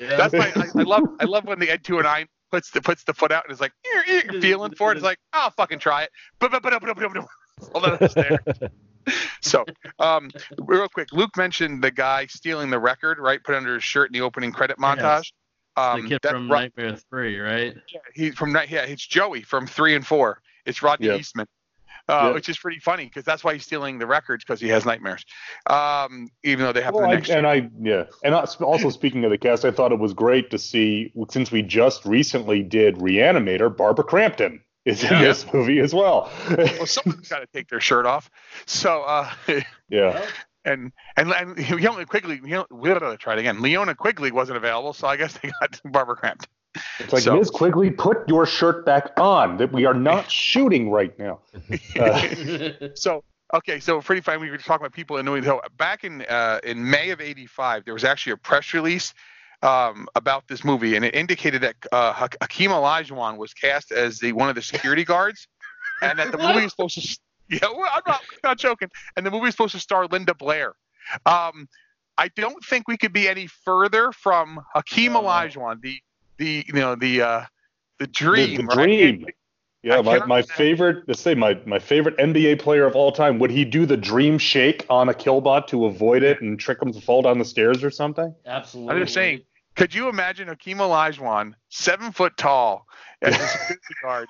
[0.01, 0.17] Yeah.
[0.17, 3.15] That's why I, I love I love when the Ed 209 puts the puts the
[3.15, 4.97] foot out and is like "Eh, eh," feeling for it.
[4.97, 6.11] It's like I'll fucking try it.
[6.39, 7.27] But but but but but but
[7.73, 8.71] hold on the stairs.
[9.41, 9.65] So,
[10.01, 13.43] um, real quick, Luke mentioned the guy stealing the record, right?
[13.43, 15.31] Put under his shirt in the opening credit montage.
[15.31, 15.33] the
[15.77, 17.75] Um, kid that's from Ro- Nightmare 3, right?
[17.93, 21.17] Yeah, he from night yeah it's joey from three and four it's rodney Yeah.
[21.17, 21.47] eastman
[22.09, 22.33] uh, Yeah.
[22.35, 25.25] which is pretty funny because that's why he's stealing the records because he has nightmares
[25.69, 29.25] um, even though they have Well, the I, next and I yeah, and also speaking
[29.25, 32.97] of the cast, I thought it was great to see since we just recently did
[32.97, 35.23] Reanimator, Barbara Crampton is in Yeah.
[35.23, 36.31] this movie as well.
[36.49, 38.31] well someone's got to take their shirt off
[38.67, 39.31] so uh,
[39.89, 40.25] yeah,
[40.67, 43.59] and and and Linnea Quigley, you know, we'll try it again.
[43.59, 46.49] Linnea Quigley wasn't available, so I guess they got Barbara Crampton.
[46.99, 47.51] it's like So- Ms.
[47.51, 49.57] Quigley, put your shirt back on.
[49.57, 51.41] That we are not shooting right now.
[51.99, 53.25] Uh, So
[53.55, 54.41] okay, so pretty fine.
[54.41, 55.61] We were talking about people in New England.
[55.65, 59.15] So back in uh, in May of '85, there was actually a press release
[59.63, 64.19] um, about this movie, and it indicated that uh, Ha- Hakeem Olajuwon was cast as
[64.19, 65.49] the one of the security guards,
[66.03, 67.19] and that the movie was supposed to.
[67.49, 68.91] Yeah, well, I'm not, I'm not joking.
[69.17, 70.75] And the movie was supposed to star Linda Blair.
[71.27, 71.69] Um,
[72.19, 75.23] I don't think we could be any further from Hakeem No.
[75.23, 76.01] Olajuwon, the
[76.39, 77.45] the you know the uh,
[77.99, 78.57] the the, dream.
[78.57, 78.75] the right?
[78.75, 79.27] dream.
[79.83, 81.05] Yeah, I my, my favorite.
[81.07, 83.39] Let's say my, my favorite NBA player of all time.
[83.39, 86.93] Would he do the dream shake on a killbot to avoid it and trick him
[86.93, 88.35] to fall down the stairs or something?
[88.47, 88.95] Absolutely.
[88.95, 89.43] I'm just saying,
[89.77, 92.87] could you imagine Hakeem Olajuwon, seven foot tall,
[93.23, 94.29] as a security guard,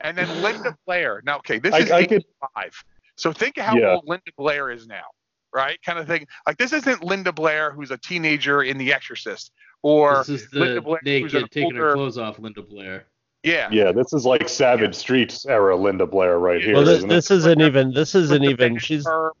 [0.00, 1.22] and then Linda Blair?
[1.24, 2.84] Now, okay, this I- is I could- 85.
[3.16, 3.94] So think of how Yeah.
[3.94, 5.04] old Linda Blair is now.
[5.52, 5.78] right?
[5.84, 6.26] Kind of thing.
[6.46, 9.50] Like this isn't Linda Blair, who's a teenager in The Exorcist,
[9.82, 13.06] or this is Linda the Blair, who's an naked taking her clothes off, Linda Blair.
[13.42, 16.74] yeah, Yeah, this is like Savage Streets era Linda Blair right here.
[16.74, 17.92] Well, this, isn't this isn't even.
[17.92, 18.78] This isn't even.
[18.78, 19.02] She's.
[19.04, 19.32] perm,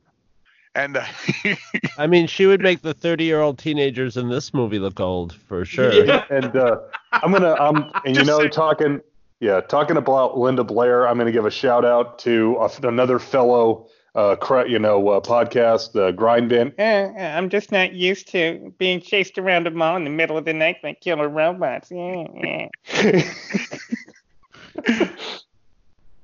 [0.74, 1.04] and uh,
[1.98, 5.32] I mean, she would make the 30 year old teenagers in this movie look old
[5.34, 5.92] for sure.
[6.04, 6.24] Yeah.
[6.30, 6.78] and uh,
[7.12, 8.50] I'm gonna um and you Just know saying.
[8.50, 9.00] talking
[9.40, 13.88] yeah talking about Linda Blair, I'm gonna give a shout out to uh, another fellow
[14.14, 14.36] uh
[14.68, 16.72] you know uh, podcast uh, Grind Bin.
[16.78, 20.44] Eh, I'm just not used to being chased around a mall in the middle of
[20.44, 21.90] the night by killer robots.
[21.90, 22.68] Yeah,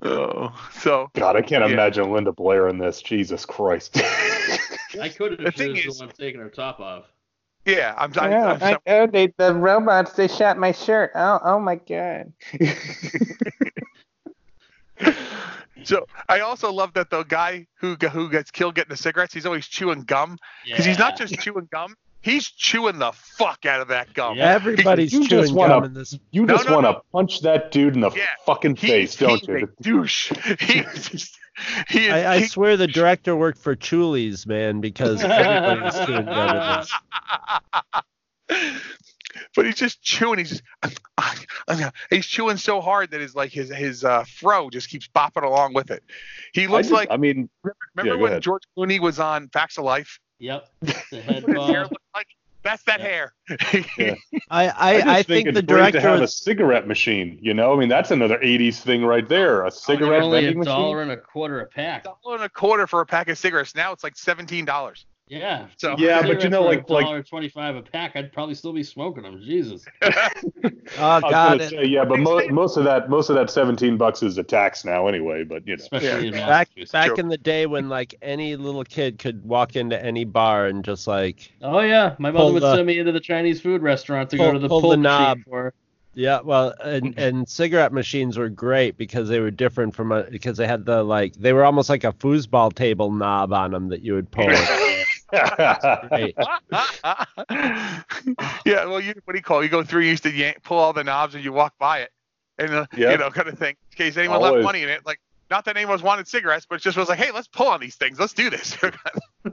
[0.02, 1.72] oh, so God, I can't Yeah.
[1.72, 3.00] imagine Linda Blair in this.
[3.02, 3.96] Jesus Christ.
[5.00, 7.04] I could The have thing she was is- the one taking her top off.
[7.66, 8.12] Yeah, I'm.
[8.16, 11.10] I, Oh, I'm I, oh, they, the robots, they shot my shirt.
[11.14, 12.32] Oh, oh my God.
[15.84, 19.46] so I also love that the guy who who gets killed getting the cigarettes, he's
[19.46, 23.88] always chewing gum because he's not just chewing gum, he's chewing the fuck out of
[23.88, 24.36] that gum.
[24.38, 24.52] Yeah.
[24.54, 26.18] Everybody's You just chewing wanna- gum in this.
[26.30, 27.02] You just no, want to no.
[27.12, 28.24] punch that dude in the Yeah.
[28.46, 29.56] fucking He- face, don't he's you?
[29.78, 30.32] a douche.
[30.60, 31.38] He's just,
[31.88, 36.56] he I, I he- swear the director worked for Chulies, man, because everybody's chewing gum
[36.56, 36.92] in this.
[39.54, 40.38] but he's just chewing.
[40.38, 40.62] He's just
[42.10, 45.74] he's chewing so hard that his like his his uh, fro just keeps bopping along
[45.74, 46.02] with it.
[46.52, 47.48] He I, looks just- like I mean,
[47.94, 48.42] remember go when ahead.
[48.42, 50.18] George Clooney was on Facts of Life?
[50.38, 50.68] Yep.
[50.82, 50.92] The
[51.22, 51.92] head What his hair bob.
[51.92, 52.26] looked like.
[52.66, 53.06] That's that Yeah.
[53.06, 53.32] hair.
[53.96, 54.14] Yeah.
[54.50, 56.86] I, I, I, just I think, think it's the great director to have a cigarette
[56.88, 57.38] machine.
[57.40, 59.62] You know, I mean, that's another '80s thing right there.
[59.62, 61.10] A Oh, cigarette they're only a dollar machine.
[61.12, 62.02] and a quarter a pack.
[62.04, 63.74] A Dollar and a quarter for a pack of cigarettes.
[63.76, 65.06] Now it's like seventeen dollars.
[65.28, 65.66] Yeah.
[65.78, 69.24] So Yeah, but you know, like- like- twenty-five a pack, I'd probably still be smoking
[69.24, 69.40] them.
[69.42, 69.84] Jesus.
[70.02, 74.38] oh god, say, yeah, but mo- most of that, most of that 17 bucks is
[74.38, 75.44] a tax now, anyway.
[75.44, 77.16] But you know, Especially in back back True.
[77.16, 81.06] in the day when like any little kid could walk into any bar and just
[81.06, 84.36] like Oh yeah, my mother would the- send me into the Chinese food restaurant to
[84.36, 85.38] Pull- go to the pull pull, the knob.
[85.48, 85.74] for.
[86.14, 90.56] yeah, well, and and cigarette machines were great because they were different from a because
[90.56, 94.02] they had the like they were almost like a foosball table knob on them that
[94.02, 94.48] you would pull.
[95.30, 96.34] Great.
[97.50, 99.60] yeah, well, you what do you call?
[99.60, 99.64] it?
[99.64, 102.00] You go through, you used to yank, pull all the knobs, and you walk by
[102.00, 102.10] it,
[102.58, 103.12] and uh, Yeah.
[103.12, 103.76] you know, kind of thing.
[103.92, 104.52] In case anyone Always.
[104.54, 107.18] left money in it, like not that anyone wanted cigarettes, but it just was like,
[107.18, 108.18] hey, let's pull on these things.
[108.18, 108.76] Let's do this.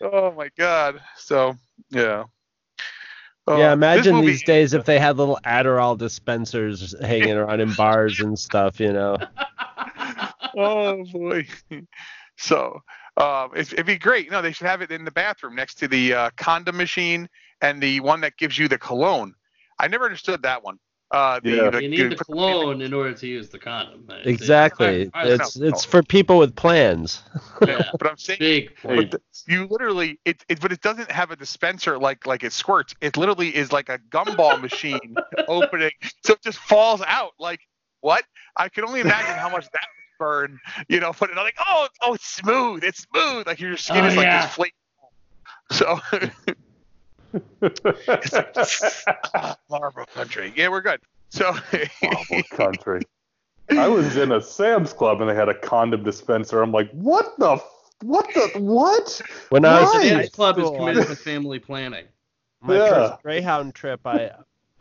[0.00, 1.00] oh my god.
[1.16, 1.56] So
[1.90, 2.24] yeah.
[3.46, 7.72] Uh, yeah, imagine movie- these days if they had little Adderall dispensers hanging around in
[7.74, 9.18] bars and stuff, you know.
[10.56, 11.46] oh boy.
[12.36, 12.80] So
[13.16, 14.30] um, it's, it'd be great.
[14.30, 17.28] No, they should have it in the bathroom next to the uh, condom machine
[17.60, 19.34] and the one that gives you the cologne.
[19.78, 20.78] I never understood that one.
[21.10, 21.70] Uh, the, Yeah.
[21.70, 24.04] the- you need the cologne in order to use the condom.
[24.10, 25.10] I- Exactly.
[25.14, 27.22] I- I- It's it's for people with plans.
[27.64, 28.72] yeah, But I'm saying big.
[28.80, 32.52] Hey, But you literally it, it but it doesn't have a dispenser like like it
[32.52, 32.94] squirts.
[33.00, 35.14] It literally is like a gumball machine
[35.48, 35.92] opening,
[36.24, 37.32] so it just falls out.
[37.38, 37.60] Like
[38.00, 38.24] what?
[38.56, 40.60] I can only imagine how much that would burn.
[40.88, 43.46] You know, put it on like oh oh it's smooth, it's smooth.
[43.46, 44.46] Like your skin Oh, is like yeah.
[44.46, 44.74] this flake.
[45.72, 45.98] So
[47.62, 48.34] it's
[49.06, 50.52] like Marlboro Country.
[50.56, 51.00] Yeah, we're good.
[51.30, 51.52] So
[52.02, 53.00] Marble country.
[53.70, 56.62] I was in a Sam's Club and they had a condom dispenser.
[56.62, 57.70] I'm like, what the, f-
[58.02, 59.20] what the, what?
[59.48, 60.04] When I was Right.
[60.04, 62.04] in Sam's Club is committed to family planning.
[62.60, 62.88] my Yeah.
[63.08, 64.32] first Greyhound trip, I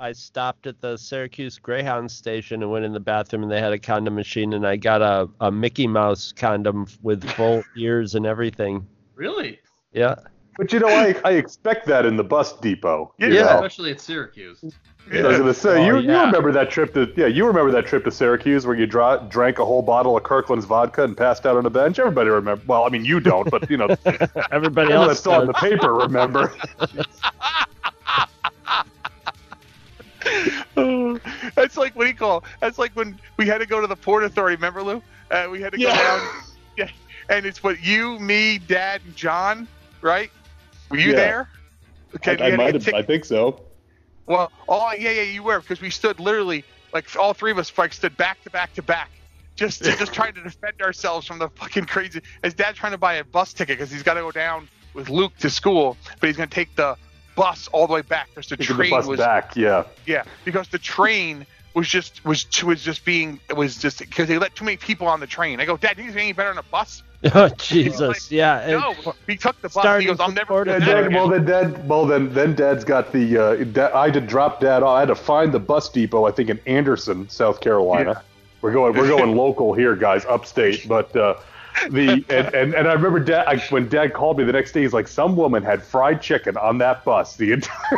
[0.03, 3.71] I stopped at the Syracuse Greyhound station and went in the bathroom and they had
[3.71, 8.25] a condom machine and I got a, a Mickey Mouse condom with full ears and
[8.25, 8.85] everything.
[9.15, 9.61] Really?
[9.93, 10.15] Yeah.
[10.57, 13.13] But you know, I, I expect that in the bus depot.
[13.17, 13.43] you Yeah.
[13.43, 13.55] know?
[13.55, 14.61] Especially at Syracuse.
[15.09, 17.85] I was gonna say Oh, you, you remember that trip to yeah you remember that
[17.85, 21.45] trip to Syracuse where you dra- drank a whole bottle of Kirkland's vodka and passed
[21.45, 21.97] out on a bench.
[21.97, 22.61] Everybody remember.
[22.67, 23.87] Well, I mean you don't, but you know
[24.51, 25.93] Everybody else saw it in the paper.
[25.93, 26.53] Remember?
[31.55, 32.43] That's like what do you call?
[32.59, 34.55] That's like when we had to go to the port authority.
[34.55, 35.03] Remember, Lou?
[35.31, 35.97] Uh, we had to go Yeah.
[35.97, 36.21] down.
[36.77, 36.89] Yeah,
[37.29, 39.67] and it's what you, me, Dad, and John,
[40.01, 40.31] right?
[40.89, 41.15] Were you Yeah.
[41.17, 41.49] there?
[42.15, 42.93] Okay, I, I might have.
[42.93, 43.61] I think so.
[44.25, 46.63] Well, oh yeah, yeah, you were because we stood literally
[46.93, 49.09] like all three of us like stood back to back to back,
[49.55, 52.21] just just trying to defend ourselves from the fucking crazy.
[52.41, 55.09] His dad trying to buy a bus ticket because he's got to go down with
[55.09, 56.97] Luke to school, but he's gonna take the
[57.35, 59.55] bus all the way back because the Taking train the bus was back.
[59.55, 59.85] Yeah.
[60.05, 64.37] yeah because the train was just was was just being it was just because they
[64.37, 65.59] let too many people on the train.
[65.59, 67.03] I go, Dad, do you think it's any better on a bus?
[67.33, 68.67] Oh Jesus, yeah.
[68.67, 70.01] No, he took the bus.
[70.01, 71.17] He goes, I'm never Port doing Yeah, that Dad, again.
[71.17, 73.37] well then, Dad, well then, then Dad's got the.
[73.37, 74.97] Uh, Dad, I had to drop Dad off.
[74.97, 76.25] I had to find the bus depot.
[76.25, 78.21] I think in Anderson, South Carolina.
[78.61, 78.93] We're going.
[78.93, 80.85] We're going local here, guys, upstate.
[80.85, 81.35] But uh,
[81.89, 84.81] the and, and, and I remember dad I, when dad called me the next day.
[84.81, 87.97] He's like, some woman had fried chicken on that bus the entire.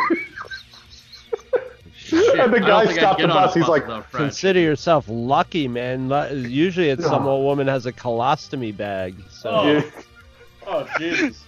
[1.94, 3.54] Shit, and the guy stopped the on bus.
[3.54, 6.08] He's like, Consider yourself lucky, man.
[6.48, 9.16] Usually, it's some old woman has a colostomy bag.
[9.30, 9.62] So Oh.
[9.72, 9.82] Yeah.
[10.68, 11.44] Oh, Jesus.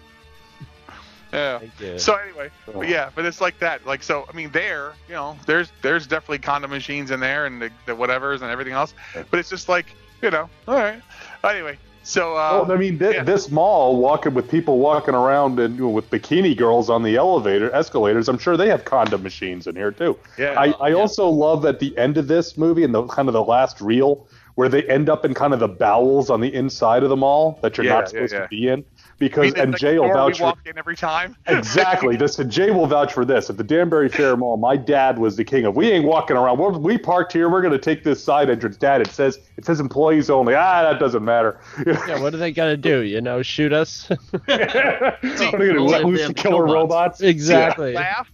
[1.33, 1.59] Yeah.
[1.97, 3.85] So anyway, but yeah, but it's like that.
[3.85, 7.61] Like so, I mean, there, you know, there's there's definitely condom machines in there and
[7.61, 8.95] the, the whatevers and everything else.
[9.29, 9.87] But it's just like,
[10.23, 11.03] you know, all right.
[11.43, 13.23] Anyway, so uh, Well, I mean, thi- yeah.
[13.23, 17.17] this mall walking with people walking around and you know, with bikini girls on the
[17.17, 18.29] elevator escalators.
[18.29, 20.19] I'm sure they have condom machines in here too.
[20.39, 23.35] yeah, I, I also love at the end of this movie and the kind of
[23.35, 27.03] the last reel where they end up in kind of the bowels on the inside
[27.05, 28.45] of the mall that you're Yeah, not supposed yeah, yeah.
[28.45, 28.85] to be in
[29.19, 31.37] because and Jay will vouch we for walk in every time.
[31.47, 32.17] exactly.
[32.17, 33.51] this and Jay will vouch for this.
[33.51, 35.77] At the Danbury Fair Mall, my dad was the king of.
[35.77, 36.59] We ain't walking around.
[36.59, 37.49] We're, we parked here.
[37.49, 38.77] We're going to take this side entrance.
[38.77, 40.55] Dad, it says it says employees only.
[40.55, 41.61] Ah, that doesn't matter.
[41.87, 43.01] yeah, what are they gonna do?
[43.01, 44.09] You know, shoot us?
[44.09, 47.21] what are they going to Well, let loose the killer robots.
[47.21, 47.21] robots?
[47.21, 47.93] exactly.
[47.95, 48.31] laugh.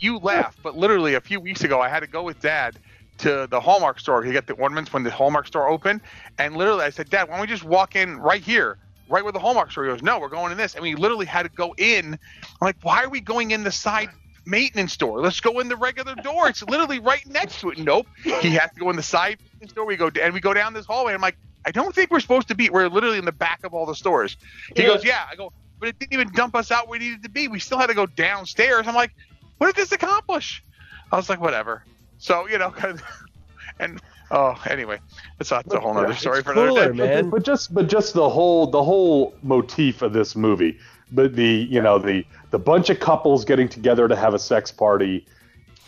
[0.00, 2.78] You laugh, but literally a few weeks ago, I had to go with Dad
[3.18, 6.00] to the Hallmark store to get the ornaments when the Hallmark store opened.
[6.38, 9.32] And literally, I said, Dad, why don't we just walk in right here, right where
[9.32, 9.86] the Hallmark store?
[9.86, 10.74] Goes, No, we're going in this.
[10.74, 12.14] And we literally had to go in.
[12.14, 12.18] I'm
[12.60, 14.10] like, Why are we going in the side
[14.46, 15.20] maintenance store?
[15.20, 16.48] Let's go in the regular door.
[16.48, 17.78] It's literally right next to it.
[17.78, 18.06] Nope.
[18.22, 19.86] He has to go in the side maintenance store.
[19.86, 21.14] We go and we go down this hallway.
[21.14, 22.70] I'm like, I don't think we're supposed to be.
[22.70, 24.36] We're literally in the back of all the stores.
[24.74, 24.88] He Yeah.
[24.88, 25.22] goes, Yeah.
[25.30, 27.48] I go, but it didn't even dump us out where we needed to be.
[27.48, 28.86] We still had to go downstairs.
[28.86, 29.12] I'm like,
[29.58, 30.62] what did this accomplish?
[31.12, 31.84] I was like, whatever.
[32.18, 32.74] So you know,
[33.80, 34.98] and oh, anyway,
[35.40, 36.98] it's that's a whole nother story for another cooler, day.
[36.98, 37.30] man.
[37.30, 40.78] But just but just the whole the whole motif of this movie,
[41.12, 44.70] but the you know the the bunch of couples getting together to have a sex
[44.70, 45.26] party,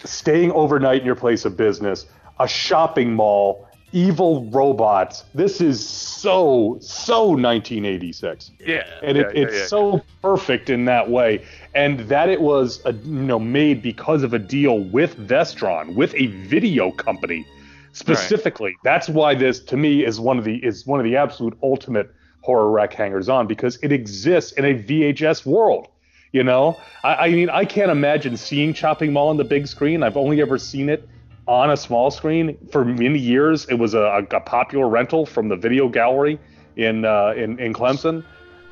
[0.04, 2.06] staying overnight in your place of business,
[2.38, 5.24] a shopping mall, evil robots.
[5.34, 9.66] This is so so 1986 Yeah, and yeah, it, yeah, it's yeah.
[9.66, 14.32] so perfect in that way and that it was a, you know made because of
[14.34, 17.46] a deal with Vestron with a video company
[17.92, 21.56] specifically that's why this to me is one of the is one of the absolute
[21.62, 22.10] ultimate
[22.42, 25.88] horror rack hangers on because it exists in a VHS world
[26.32, 26.76] you know?
[27.02, 30.02] I, I mean I can't imagine seeing Chopping Mall on the big screen.
[30.02, 31.08] I've only ever seen it
[31.46, 32.56] on a small screen.
[32.70, 36.38] For many years it was a, a popular rental from the video gallery
[36.76, 38.24] in uh, in in Clemson,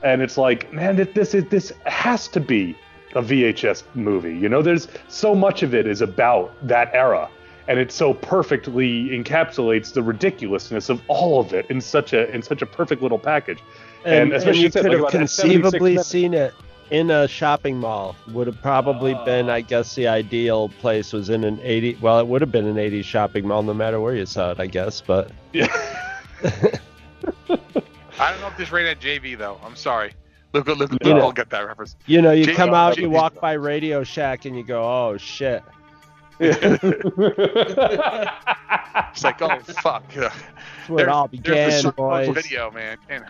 [0.02, 2.76] and it's like, man, this is this has to be
[3.14, 4.36] a VHS movie.
[4.36, 7.28] You know, there's so much of it is about that era,
[7.68, 12.42] and it so perfectly encapsulates the ridiculousness of all of it in such a in
[12.42, 13.58] such a perfect little package.
[14.04, 16.54] And, And and especially you you could have about that 76 conceivably seen it
[16.90, 18.16] in a shopping mall.
[18.32, 19.24] Would have probably ah.
[19.24, 21.98] been, I guess, the ideal place was in an 80.
[22.00, 24.60] Well, it would have been an 80s shopping mall, no matter where you saw it,
[24.60, 25.02] I guess.
[25.02, 25.66] But yeah.
[28.20, 29.60] I don't know if this rated at JV though.
[29.62, 30.14] I'm sorry.
[30.54, 31.20] Look, look, look, You know.
[31.20, 31.96] I'll get that reference.
[32.06, 34.82] you know, you Jake- come out, Jake- you walk by Radio Shack, and you go,
[34.82, 35.62] "Oh shit."
[36.40, 36.82] It's
[39.24, 40.12] like, oh fuck.
[40.14, 40.34] That's
[40.88, 42.28] where it all began, the boys.
[42.28, 42.98] video, man.
[43.08, 43.24] And-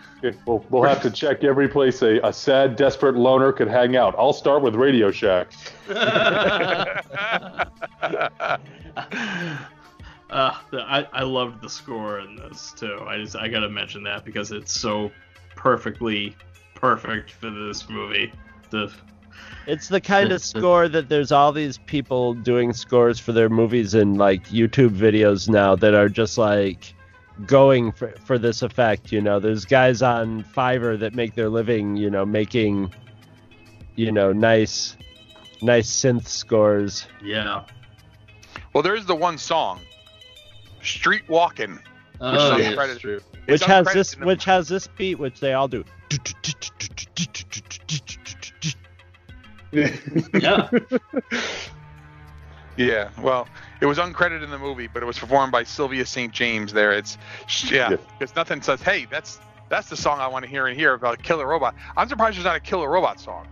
[0.45, 4.15] we'll, we'll have to check every place a, a sad, desperate loner could hang out.
[4.17, 5.51] I'll start with Radio Shack.
[10.29, 13.03] Uh, I, I loved the score in this too.
[13.07, 15.09] I just I gotta mention that because it's so
[15.55, 16.35] perfectly
[16.75, 18.31] perfect for this movie.
[18.69, 18.93] The
[19.67, 23.93] It's the kind of score that there's all these people doing scores for their movies
[23.93, 26.93] and like YouTube videos now that are just like
[27.45, 29.11] going for, for this effect.
[29.11, 32.93] You know, there's guys on Fiverr that make their living, you know, making,
[33.95, 34.97] you know, nice,
[35.61, 37.05] nice synth scores.
[37.23, 37.63] yeah.
[38.73, 39.79] well, there is the one song,
[40.81, 41.77] "Street Walking,"
[42.21, 42.89] Oh, is yeah, uncredited.
[42.91, 43.19] it's true.
[43.47, 45.83] Which has this, which has this beat, which they all do.
[49.71, 50.69] Yeah.
[52.77, 53.45] Yeah, well,
[53.81, 56.31] it was uncredited in the movie, but it was performed by Sylvia St.
[56.31, 56.71] James.
[56.71, 57.17] There, it's
[57.69, 57.97] yeah, Yeah.
[58.17, 61.21] because nothing says, "Hey, that's that's the song I want to hear and hear about
[61.21, 63.49] Killer Robot." I'm surprised there's not a Killer Robot song.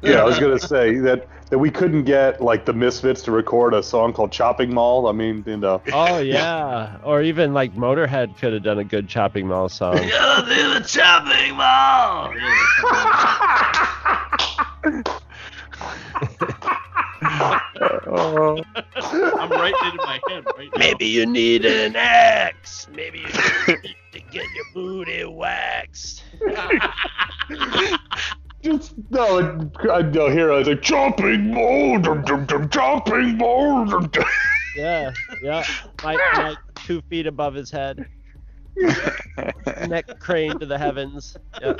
[0.00, 3.74] Yeah, I was gonna say that that we couldn't get like the Misfits to record
[3.74, 8.38] a song called "Chopping Mall." I mean, you know, Oh yeah, or even like Motorhead
[8.38, 9.96] could have done a good chopping mall song.
[9.96, 12.32] Go to the chopping mall.
[17.80, 20.78] I'm writing it in my head right now.
[20.78, 22.86] Maybe you need an axe.
[22.92, 23.26] Maybe you
[23.82, 26.24] need to get your booty waxed.
[28.62, 33.36] just no, it, I no here I was like "Chopping Mall," dum, dum, dum, "Chopping
[33.38, 34.24] Mall." Dum, dum.
[34.76, 35.12] Yeah,
[35.42, 35.64] yeah.
[36.02, 38.06] Like, like two feet above his head.
[39.88, 41.36] neck crane to the heavens.
[41.60, 41.74] Yeah.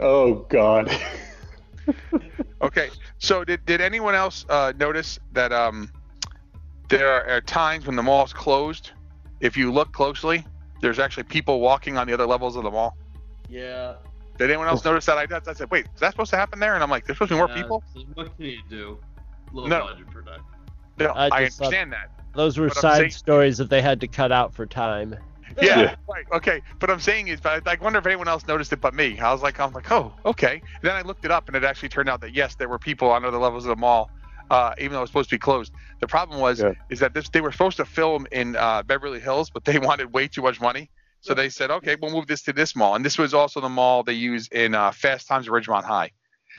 [0.00, 0.96] Oh God.
[2.62, 5.90] Okay, so did, did anyone else uh, notice that um,
[6.88, 8.90] there are times when the mall's closed?
[9.40, 10.44] If you look closely,
[10.82, 12.96] there's actually people walking on the other levels of the mall.
[13.48, 13.94] Yeah.
[14.36, 15.16] Did anyone else notice that?
[15.16, 16.74] I, I said, wait, is that supposed to happen there?
[16.74, 17.82] And I'm like, there's supposed to be more Yeah, people?
[18.14, 18.98] What can you do?
[19.52, 19.86] Low No.
[19.86, 20.44] budget production.
[20.98, 22.10] No, I I, understand that.
[22.34, 25.16] Those were But side saying- stories that they had to cut out for time.
[25.60, 25.94] Yeah, Yeah.
[26.08, 26.24] right.
[26.32, 28.94] Okay, but I'm saying is, but I, I wonder if anyone else noticed it but
[28.94, 29.18] me.
[29.18, 30.62] I was like, I'm like, oh, okay.
[30.82, 33.10] then I looked it up, and it actually turned out that yes, there were people
[33.10, 34.10] on other levels of the mall,
[34.50, 35.72] uh, even though it was supposed to be closed.
[36.00, 36.72] The problem was Yeah.
[36.88, 40.12] is that this they were supposed to film in uh, Beverly Hills, but they wanted
[40.12, 40.90] way too much money,
[41.20, 43.68] so they said, okay, we'll move this to this mall, and this was also the
[43.68, 46.10] mall they use in uh, Fast Times at Ridgemont High.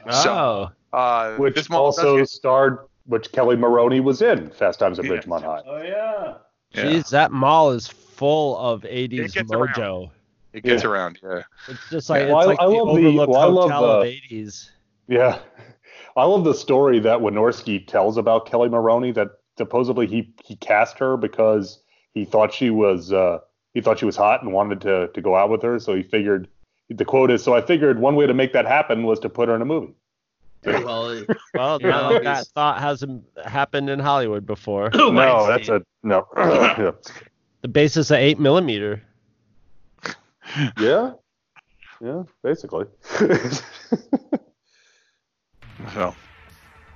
[0.09, 4.79] So, Oh, uh, Which this mall also get- starred, which Kelly Maroney was in Fast
[4.79, 5.11] Times at Yeah.
[5.11, 5.61] Ridgemont High.
[5.65, 6.33] Oh yeah.
[6.71, 7.87] yeah, jeez, that mall is
[8.21, 9.69] full of 80s gets around.
[9.69, 10.09] mojo.
[10.53, 10.89] it gets Yeah.
[10.89, 11.19] around.
[11.23, 11.41] Yeah.
[11.67, 13.71] It's just like, Well, I- it's like I the love the- overlooked well, I love
[13.71, 14.69] hotel of the- 80s.
[15.07, 15.39] Yeah.
[16.17, 20.99] I love the story that Wynorski tells about Kelly Maroney that supposedly he, he cast
[20.99, 21.81] her because
[22.13, 23.39] he thought she was uh,
[23.73, 25.79] he thought she was hot and wanted to, to go out with her.
[25.79, 26.47] So he figured
[26.89, 29.47] the quote is so I figured one way to make that happen was to put
[29.49, 29.93] her in a movie.
[30.65, 31.23] Well,
[31.55, 34.89] Well, no, that thought hasn't happened in Hollywood before.
[34.93, 36.27] No, that's a no.
[37.61, 37.67] yeah.
[37.67, 39.01] The basis of 8 millimeter.
[40.79, 41.13] yeah.
[42.01, 42.85] Yeah, basically.
[45.93, 46.15] So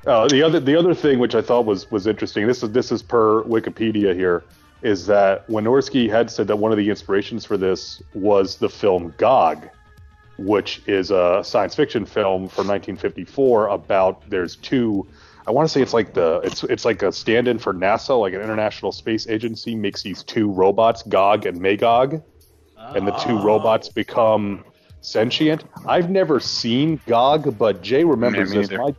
[0.05, 2.45] Uh, the other the other thing which I thought was was interesting.
[2.45, 4.43] This is this is per Wikipedia here.
[4.83, 9.13] Is that Wynorski had said that one of the inspirations for this was the film
[9.17, 9.67] Gog,
[10.37, 15.07] which is a science fiction film from 1954 about there's two.
[15.47, 18.33] I want to say it's like the it's it's like a stand-in for NASA, like
[18.33, 22.21] an international space agency makes these two robots, Gog and Magog,
[22.77, 23.43] and the two ah.
[23.43, 24.63] robots become
[25.01, 25.63] sentient.
[25.87, 28.71] I've never seen Gog, but Jay remembers this.
[28.71, 28.95] My,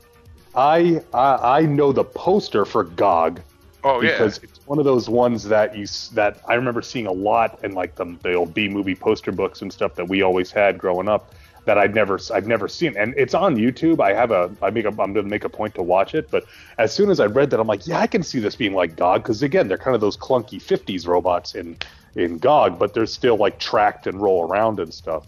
[0.55, 3.40] I, I I know the poster for Gog
[3.86, 4.11] Oh yeah.
[4.11, 7.72] because it's one of those ones that you that I remember seeing a lot in
[7.72, 11.09] like the the old B movie poster books and stuff that we always had growing
[11.09, 11.32] up
[11.66, 14.00] that I'd never I've never seen and it's on YouTube.
[14.00, 16.44] I have a I make a I'm gonna make a point to watch it, but
[16.78, 18.96] as soon as I read that I'm like, yeah, I can see this being like
[18.96, 21.76] Gog because again they're kind of those clunky 50s robots in
[22.14, 25.26] in Gog, but they're still like tracked and roll around and stuff.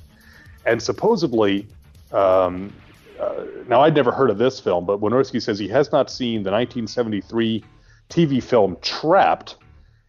[0.65, 1.67] And supposedly,
[2.13, 2.73] um,
[3.21, 6.43] uh, now I'd never heard of this film, but Wynorski says he has not seen
[6.43, 7.65] the 1973
[8.11, 9.57] TV film Trapped.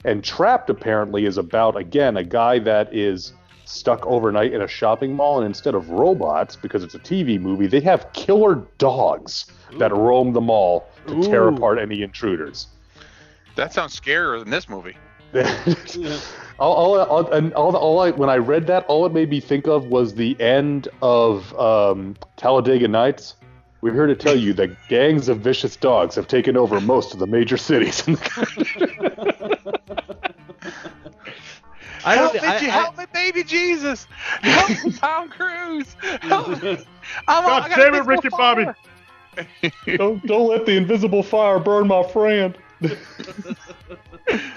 [0.05, 3.33] And Trapped apparently is about, again, a guy that is
[3.69, 7.67] stuck overnight in a shopping mall, and instead of robots, because it's a TV movie,
[7.67, 9.45] they have killer dogs
[9.77, 12.67] that roam the mall to tear apart any intruders.
[13.55, 14.95] that sounds scarier than this movie.
[16.59, 19.39] all, all, all, and all, all I, when I read that, all it made me
[19.39, 23.35] think of was the end of um, Talladega Nights.
[23.81, 27.19] We're here to tell you that gangs of vicious dogs have taken over most of
[27.19, 28.03] the major cities.
[32.05, 32.11] in the country.
[32.11, 34.07] I help don't, me, I, Je- I- help me, baby Jesus!
[34.41, 35.95] Help me, Tom Cruise!
[36.21, 36.77] Help me.
[37.27, 38.65] I'm God I damn it, invisible Ricky Bobby.
[39.97, 42.57] don't, don't let the invisible fire burn my friend.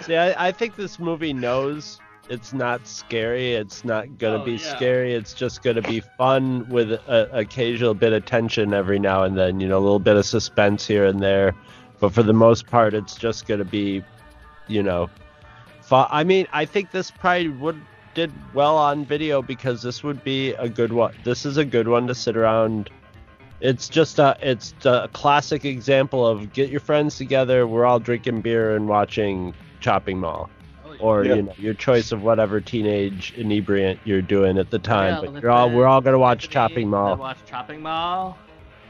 [0.00, 3.54] See, I, I think this movie knows it's not scary.
[3.54, 4.76] It's not gonna Oh, be yeah.
[4.76, 5.14] scary.
[5.14, 9.60] It's just gonna be fun with a occasional bit of tension every now and then.
[9.60, 11.54] You know, a little bit of suspense here and there.
[12.00, 14.02] But for the most part, it's just gonna be,
[14.68, 15.10] you know,
[15.82, 16.06] fun.
[16.10, 17.80] I mean, I think this probably would
[18.14, 21.14] did well on video because this would be a good one.
[21.24, 22.90] This is a good one to sit around.
[23.60, 27.66] It's just a it's a classic example of get your friends together.
[27.66, 30.50] We're all drinking beer and watching Chopping Mall
[30.84, 31.34] oh, or Yeah.
[31.34, 35.24] you know your choice of whatever teenage inebriant you're doing at the time.
[35.24, 38.36] Yeah, but you're all we're all gonna watch Chopping Mall, Watch Chopping Mall.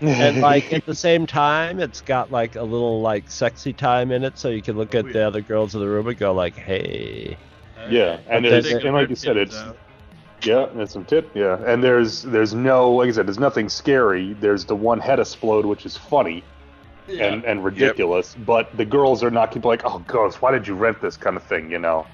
[0.02, 4.24] And like at the same time, it's got like a little like sexy time in
[4.24, 6.56] it, so you can look at the other girls in the room and go like,
[6.56, 7.38] hey,
[7.86, 9.64] Yeah, and there's and like you said, it's
[10.42, 11.32] yeah, and it's some tip.
[11.34, 14.34] Yeah, and there's there's no like I said, there's nothing scary.
[14.34, 16.44] There's the one head explode, which is funny
[17.18, 20.74] and and ridiculous, but the girls are not keep like, oh, girls, why did you
[20.74, 22.08] rent this kind of thing, you know?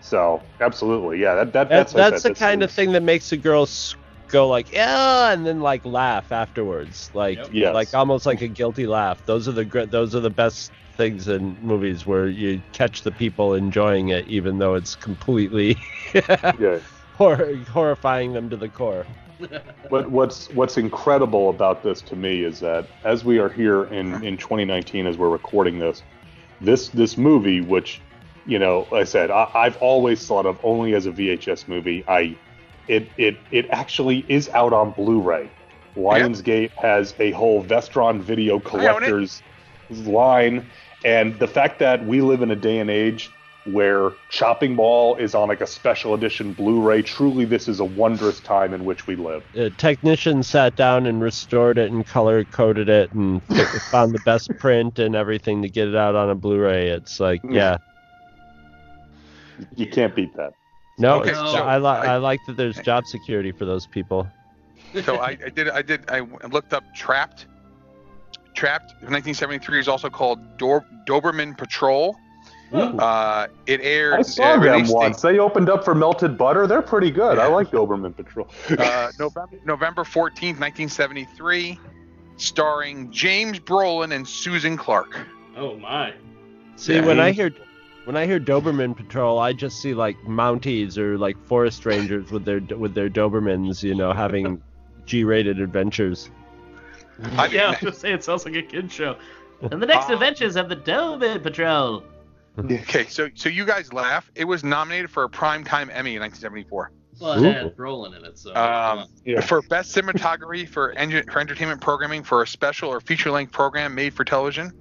[0.00, 2.24] So absolutely, yeah, that, that That, that's like that's that.
[2.24, 3.96] the kind of thing that makes the girls
[4.28, 7.74] go like yeah and then like laugh afterwards like Yes.
[7.74, 11.28] like almost like a guilty laugh those are the gr- those are the best things
[11.28, 15.76] in movies where you catch the people enjoying it even though it's completely
[16.14, 16.78] Yeah.
[17.14, 19.06] hor- horrifying them to the core
[19.90, 24.22] But what's what's incredible about this to me is that as we are here in
[24.24, 26.02] in 2019 as we're recording this,
[26.60, 28.00] this this movie which
[28.46, 32.04] you know, like I said I, I've always thought of only as a VHS movie.
[32.08, 32.36] I
[32.88, 35.48] it it it actually is out on Blu-ray.
[35.96, 39.42] Lionsgate has a whole Vestron video collectors
[39.90, 40.66] line,
[41.04, 43.30] and the fact that we live in a day and age
[43.72, 48.40] where Chopping Mall is on like a special edition Blu-ray, truly this is a wondrous
[48.40, 49.42] time in which we live.
[49.54, 53.42] A technician sat down and restored it and color coded it and
[53.90, 56.88] found the best print and everything to get it out on a Blu-ray.
[56.88, 57.76] It's like, yeah,
[59.76, 60.54] You can't beat that.
[60.98, 63.86] No, Okay, it's- so I, li- I- I like that there's job security for those
[63.86, 64.26] people.
[65.04, 66.20] So I, I did I did I
[66.50, 67.44] looked up Trapped.
[68.54, 72.16] Trapped 1973 is also called Dor- Doberman Patrol.
[72.72, 74.14] Uh, it aired.
[74.14, 75.20] I saw uh, them released once.
[75.20, 76.66] They opened up for melted butter.
[76.66, 77.38] They're pretty good.
[77.38, 78.48] I like Doberman Patrol.
[78.78, 81.78] uh, November, November 14th, 1973,
[82.38, 85.18] starring James Brolin and Susan Clark.
[85.56, 86.14] Oh my.
[86.76, 87.04] See, Yeah.
[87.06, 87.50] when I hear
[88.08, 92.46] when I hear Doberman Patrol, I just see like Mounties or like forest rangers with
[92.46, 94.62] their with their Dobermans, you know, having
[95.04, 96.30] G-rated adventures.
[97.36, 99.18] I, Yeah, I was gonna say it sounds like a kid show.
[99.60, 102.02] And the next Uh, adventures of the Doberman Patrol.
[102.58, 104.30] Okay, so so you guys laugh.
[104.34, 106.90] It was nominated for a Primetime Emmy in 1974
[107.20, 108.52] Well, it had Brolin in it, so.
[108.54, 109.42] Um, Yeah.
[109.42, 113.94] for best cinematography for, engi- for entertainment programming for a special or feature length program
[113.94, 114.72] made for television,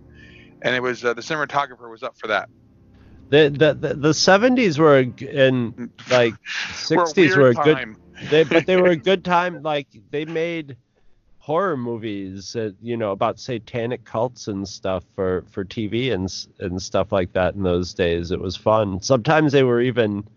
[0.63, 2.49] and it was uh, the cinematographer was up for that.
[3.29, 6.33] The the the, the 70s were and like
[6.93, 7.97] We're a 60s were a good time.
[8.21, 10.77] they but they were a good time like they made
[11.39, 16.81] horror movies uh, you know about satanic cults and stuff for for TV and and
[16.81, 18.31] stuff like that in those days.
[18.31, 19.01] It was fun.
[19.01, 20.27] Sometimes they were even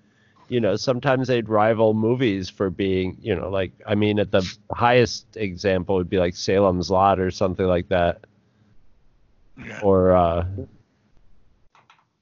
[0.48, 4.48] you know sometimes they'd rival movies for being you know like I mean at the
[4.72, 8.26] highest example would be like Salem's Lot or something like that.
[9.82, 10.46] Or uh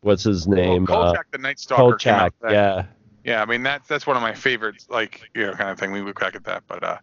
[0.02, 1.96] what's his name Well, uh, Kolchak the Night Stalker.
[1.96, 2.86] came Kolchak out yeah
[3.24, 5.92] Yeah, I mean that's that's one of my favorites, like you know, kind of thing.
[5.92, 6.98] We would crack at that, but uh.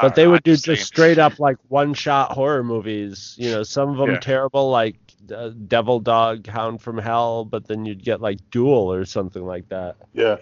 [0.00, 0.86] But they know, would I'm do just just saying.
[0.86, 4.20] straight up like one shot horror movies you know some of them Yeah.
[4.20, 4.96] terrible like
[5.34, 9.68] uh, devil dog hound from hell but then you'd get like duel or something like
[9.68, 10.36] that Yeah.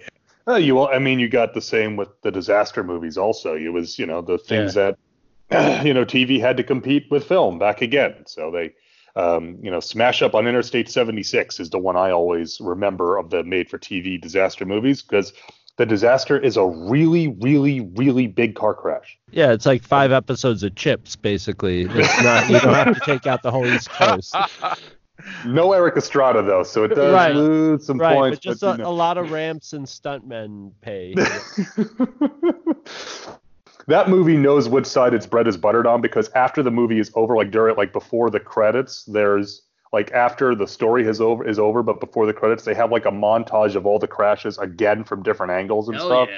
[0.48, 3.18] Uh, you, I mean, you got the same with the disaster movies.
[3.18, 4.96] Also, it was you know the things that
[5.84, 8.24] you know TV had to compete with film back again.
[8.26, 8.72] So they,
[9.16, 13.30] um, you know, Smash Up on Interstate 76 is the one I always remember of
[13.30, 15.32] the made-for-TV disaster movies because
[15.76, 19.18] the disaster is a really, really, really big car crash.
[19.30, 23.26] yeah it's like five episodes of chips basically it's not you don't have to take
[23.26, 24.34] out the whole east coast
[25.44, 27.34] No Erik Estrada though, so it does Right.
[27.34, 28.38] lose some right points.
[28.38, 31.14] but just but, a, you a lot of ramps and stuntmen pay
[33.86, 37.10] that movie knows which side its bread is buttered on because after the movie is
[37.14, 39.62] over, like during like before the credits, there's
[39.92, 43.06] like after the story has over is over, but before the credits, they have like
[43.06, 46.28] a montage of all the crashes again from different angles and Hell stuff.
[46.30, 46.36] yeah.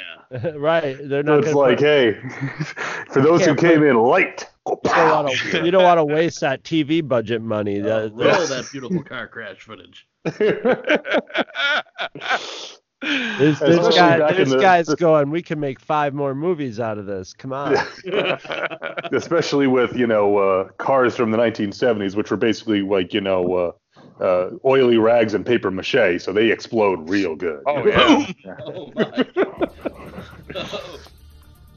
[0.56, 2.14] right they're So not it's like, put- hey,
[3.10, 5.24] for those who came put- in late, go you don't pow.
[5.24, 8.68] want to you don't want to waste that TV budget money uh, That- Roll that
[8.72, 10.06] beautiful car crash footage.
[13.02, 15.30] This, Especially this, guy, back this the- guy's the- going.
[15.30, 17.32] We can make five more movies out of this.
[17.34, 17.76] Come on.
[19.12, 23.54] especially with you know uh, cars from the 1970s, which were basically like you know
[24.20, 27.60] uh, uh, oily rags and paper mache, so they explode real good.
[27.66, 28.26] Oh yeah.
[28.60, 29.26] Oh my.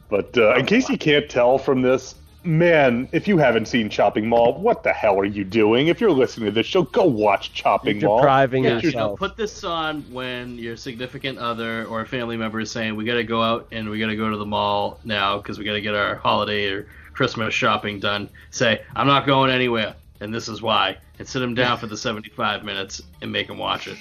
[0.08, 2.14] But uh, in case you can't tell from this,
[2.46, 5.88] man, if you haven't seen Chopping Mall, what the hell are you doing?
[5.88, 8.20] If you're listening to this show, go watch Chopping You're Mall.
[8.20, 9.20] depriving Yeah, you know, yourself.
[9.20, 13.16] put this on when your significant other or a family member is saying, "We got
[13.16, 15.74] to go out and we got to go to the mall now because we got
[15.74, 20.48] to get our holiday or Christmas shopping done." Say, "I'm not going anywhere, and this
[20.48, 23.98] is why." And sit them down for the 75 minutes and make them watch it.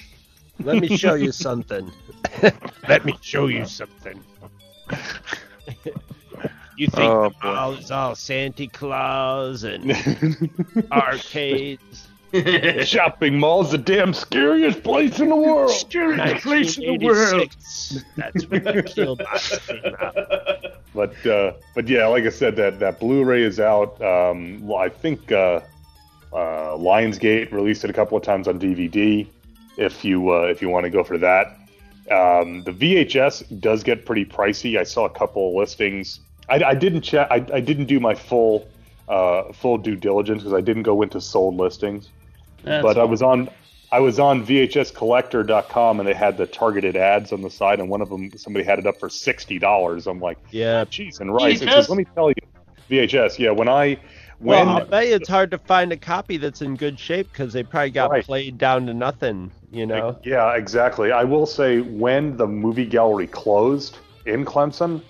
[0.63, 1.91] Let me show you something.
[2.87, 4.21] Let me show you something.
[6.77, 9.91] you think Oh, the mall is all Santa Claus and
[10.91, 12.07] arcades?
[12.85, 15.71] Shopping Mall's the damn scariest place in the world.
[15.71, 17.49] Scariest place in the world.
[18.17, 20.15] That's when the Killbots came out.
[20.95, 24.01] But uh, but yeah, like I said, that that Blu-ray is out.
[24.01, 25.59] Um, I think uh,
[26.31, 29.27] uh, Lionsgate released it a couple of times on DVD.
[29.77, 31.47] If you uh, if you want to go for that,
[32.09, 34.79] um, the VHS does get pretty pricey.
[34.79, 36.21] I saw a couple of listings.
[36.49, 37.27] I, I didn't check.
[37.31, 38.67] I, I didn't do my full
[39.07, 42.09] uh, full due diligence because I didn't go into sold listings.
[42.63, 43.49] That's but I was on
[43.91, 48.01] I was on VHScollector.com and they had the targeted ads on the side, and one
[48.01, 50.07] of them somebody had it up for sixty dollars.
[50.07, 51.59] I'm like, Yeah, cheese and rice.
[51.59, 51.65] VHS?
[51.65, 52.35] Because let me tell you,
[52.89, 53.39] VHS.
[53.39, 53.97] Yeah, when I
[54.39, 57.53] when well, I'll bet it's hard to find a copy that's in good shape because
[57.53, 58.23] they probably got Right.
[58.25, 59.51] played down to nothing.
[59.71, 60.17] You know.
[60.23, 61.11] Yeah, exactly.
[61.11, 65.01] I will say when the movie gallery closed in Clemson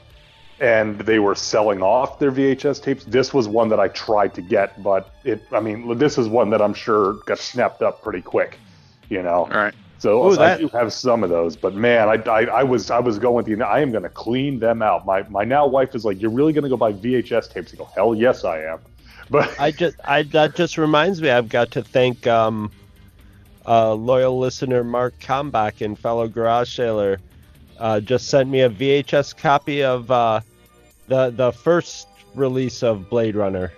[0.59, 4.41] and they were selling off their VHS tapes, this was one that I tried to
[4.41, 8.21] get, but it I mean, this is one that I'm sure got snapped up pretty
[8.21, 8.59] quick,
[9.09, 9.43] you know.
[9.43, 9.73] All right.
[9.97, 12.91] So, Ooh, so I do have some of those, but man, I, I, I was
[12.91, 13.61] I was going with you.
[13.63, 15.05] I am going to clean them out.
[15.05, 17.77] My my now wife is like, "You're really going to go buy VHS tapes?" I
[17.77, 18.79] go, "Hell yes, I am."
[19.31, 22.69] But I just I that just reminds me I've got to thank um
[23.65, 27.19] uh loyal listener Mark Kalmbach and fellow garage sailor
[27.79, 30.41] uh just sent me a VHS copy of uh
[31.07, 33.71] the the first release of Blade Runner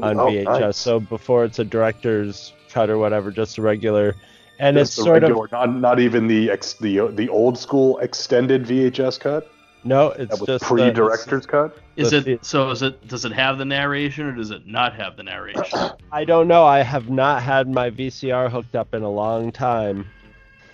[0.00, 0.60] on Oh, VHS.
[0.60, 0.76] nice.
[0.76, 4.14] So before it's a director's cut or whatever, just a regular
[4.58, 7.98] and Just it's sort regular, of not not even the ex, the the old school
[7.98, 9.50] extended VHS cut.
[9.84, 11.76] no, it's That just pre director's cut.
[11.96, 12.70] Is The it the- so?
[12.70, 15.78] Is it does it have the narration or does it not have the narration?
[16.12, 16.64] I don't know.
[16.64, 20.06] I have not had my VCR hooked up in a long time.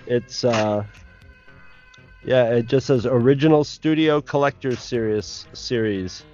[0.06, 0.84] It's uh
[2.28, 6.24] yeah, it just says original studio collector's series series.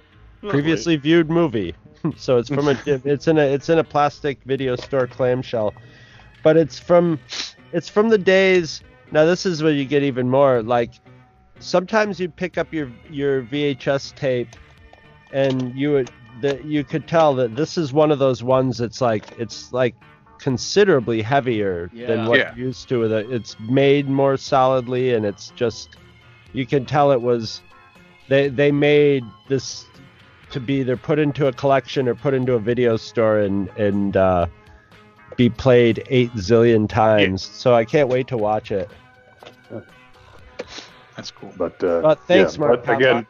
[0.41, 1.73] Previously viewed movie.
[2.17, 5.73] so it's from a it's in a it's in a plastic video store clamshell.
[6.43, 7.17] But it's from
[7.71, 8.81] it's from the days
[9.11, 10.91] now this is where you get even more like
[11.59, 14.49] sometimes you pick up your your VHS tape
[15.31, 18.99] and you would that you could tell that this is one of those ones that's
[18.99, 19.95] like it's like
[20.45, 22.53] considerably heavier than what Yeah.
[22.55, 23.31] you're used to with it.
[23.31, 25.95] It's made more solidly and it's just
[26.53, 27.63] you can tell it was
[28.29, 29.85] they they made this
[30.51, 34.17] to be either put into a collection or put into a video store and and
[34.17, 34.45] uh,
[35.35, 37.41] be played eight zillion times.
[37.41, 38.87] So I can't wait to watch it.
[41.15, 41.53] That's cool.
[41.57, 43.25] But uh, But thanks, yeah, Mark but again,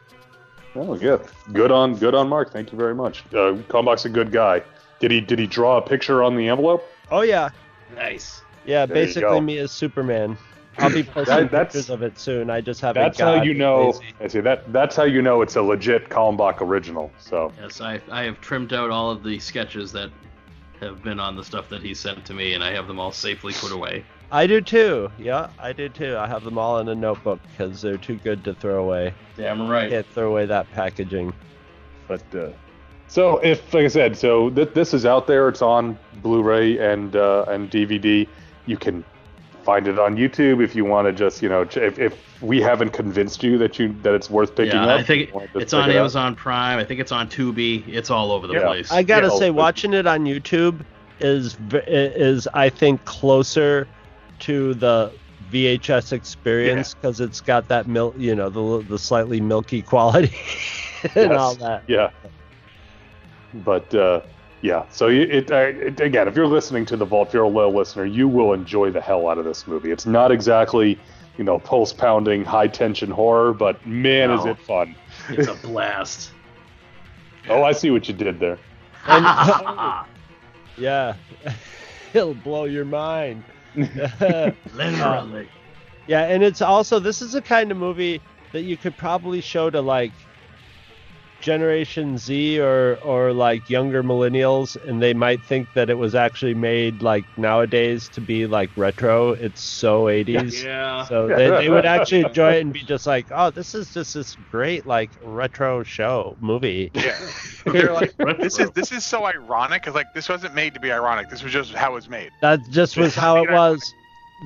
[0.74, 1.16] oh yeah,
[1.54, 2.52] good on good on Mark.
[2.52, 3.24] Thank you very much.
[3.32, 4.62] Uh, Kalmbach's a good guy.
[5.00, 6.84] Did he did he draw a picture on the envelope?
[7.10, 7.50] Oh yeah,
[7.94, 8.42] nice.
[8.64, 8.86] yeah.
[8.86, 10.36] There basically me as Superman.
[10.78, 12.50] I'll be posting That- that's- pictures of it soon.
[12.50, 13.02] I just haven't.
[13.02, 13.86] That's how you know.
[13.90, 14.04] lazy.
[14.20, 14.72] I see that.
[14.72, 17.10] That's how you know it's a legit Kalmbach original.
[17.18, 20.10] So Yes, I I have trimmed out all of the sketches that
[20.80, 23.12] have been on the stuff that he sent to me, and I have them all
[23.12, 24.04] safely put away.
[24.30, 25.10] I do too.
[25.18, 26.16] Yeah, I do too.
[26.18, 29.14] I have them all in a notebook because they're too good to throw away.
[29.36, 29.86] Damn right.
[29.86, 31.32] I Can't throw away that packaging.
[32.08, 32.48] But uh,
[33.08, 35.48] so if, like I said, so th- this is out there.
[35.48, 38.26] It's on Blu-ray and uh, and DVD.
[38.66, 39.04] You can
[39.64, 42.60] find it on YouTube if you want to just, you know, ch- if, if we
[42.60, 45.00] haven't convinced you that you that it's worth picking Yeah, up.
[45.00, 46.00] I think you wanna just it's on it up.
[46.00, 46.78] Amazon Prime.
[46.78, 47.86] I think it's on Tubi.
[47.88, 48.64] It's all over the Yeah.
[48.66, 48.92] place.
[48.92, 50.80] I gotta Yeah, say, but- watching it on YouTube
[51.20, 53.88] is is I think closer
[54.40, 55.12] to the
[55.50, 60.34] VHS experience because it's got that milk, you know, the the slightly milky quality
[61.14, 61.40] and Yes.
[61.40, 61.84] all that.
[61.88, 62.10] Yeah.
[63.54, 64.20] But uh,
[64.62, 67.48] yeah, so it, uh, it again, if you're listening to the Vault, if you're a
[67.48, 69.90] loyal listener, you will enjoy the hell out of this movie.
[69.90, 70.98] It's not exactly,
[71.38, 74.94] you know, pulse pounding, high tension horror, but man, is it fun!
[75.30, 76.30] It's a blast.
[77.48, 78.58] Oh, I see what you did there.
[80.78, 81.14] Yeah,
[82.12, 83.44] it'll blow your mind.
[83.74, 85.48] Literally.
[86.06, 88.20] Yeah, and it's also this is a kind of movie
[88.52, 90.12] that you could probably show to like
[91.40, 96.54] Generation Z or or like younger millennials, and they might think that it was actually
[96.54, 99.32] made like nowadays to be like retro.
[99.32, 100.64] It's so 80s.
[100.64, 101.04] yeah.
[101.04, 104.14] So they, they would actually enjoy it and be just like, oh, this is just
[104.14, 106.90] this great like retro show movie.
[106.94, 107.16] Yeah.
[107.66, 110.92] They're like, this is this is so ironic because like this wasn't made to be
[110.92, 111.28] ironic.
[111.28, 112.30] This was just how it was made.
[112.40, 113.82] That just was how it was.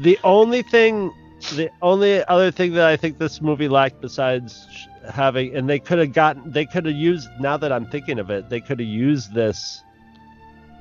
[0.03, 1.12] The only thing,
[1.55, 5.78] the only other thing that I think this movie lacked besides sh- having, and they
[5.78, 7.28] could have gotten, they could have used.
[7.40, 9.82] Now that I'm thinking of it, they could have used this.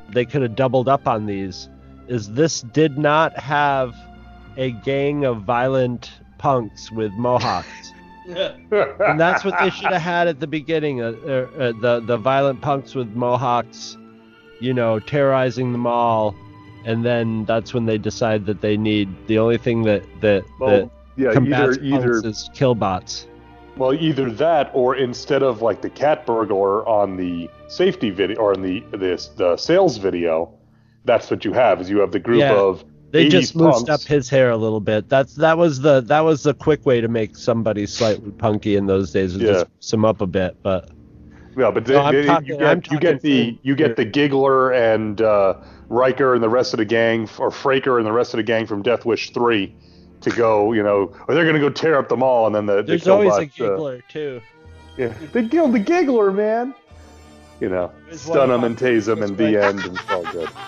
[0.10, 1.70] They could have doubled up on these.
[2.08, 3.96] Is this did not have
[4.58, 7.94] a gang of violent punks with mohawks.
[8.28, 11.02] and that's what they should have had at the beginning.
[11.02, 13.98] Uh, uh, uh, the the violent punks with mohawks,
[14.60, 16.36] you know, terrorizing the mall,
[16.86, 20.92] and then that's when they decide that they need the only thing that that Well,
[21.16, 23.26] yeah, combats either either punks is killbots.
[23.80, 28.54] Well, either that or instead of like the cat burglar on the safety video or
[28.54, 30.52] in the this the sales video,
[31.06, 31.82] that's what you have.
[31.82, 32.54] Is you have the group Yeah.
[32.54, 35.10] of They 80s just moosed up his hair a little bit.
[35.10, 38.86] That's that was the that was the quick way to make somebody slightly punky in
[38.86, 39.34] those days.
[39.34, 39.64] Was Yeah.
[39.80, 40.90] just him up a bit, but
[41.58, 45.20] Yeah, but No, they- talking- you get you get the you get the Giggler and
[45.22, 45.56] uh,
[45.90, 48.66] Riker and the rest of the gang, or Fraker and the rest of the gang
[48.68, 49.74] from Death Wish Three,
[50.22, 50.74] to go.
[50.74, 53.12] You know, or they're gonna go tear up the mall, and then the there's the
[53.14, 54.42] always a Killbots, uh, giggler too.
[54.98, 56.74] yeah, they killed the Giggler, man.
[57.60, 60.24] you know, stun one them and tase them this in the end, and it's all
[60.24, 60.50] good.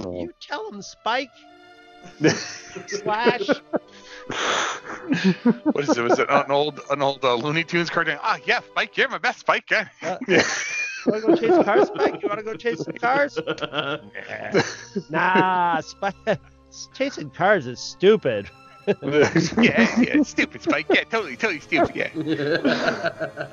[0.00, 0.20] Oh.
[0.20, 1.30] you tell him, Spike.
[2.86, 3.48] Slash.
[5.64, 6.02] What is it?
[6.02, 8.18] Was it an old an old uh, Looney Tunes cartoon?
[8.22, 9.68] Ah, yeah, Spike, you're my best Spike.
[9.70, 9.88] Yeah.
[10.28, 10.42] Yeah.
[11.06, 12.22] You wanna go chase cars, Spike?
[12.22, 13.38] You wanna go chase some cars?
[15.10, 16.14] Nah, Spike.
[16.94, 18.50] Chasing cars is stupid.
[18.86, 19.30] yeah,
[20.00, 20.86] yeah, stupid Spike.
[20.90, 21.94] Yeah, totally, totally stupid.
[21.96, 22.08] Yeah.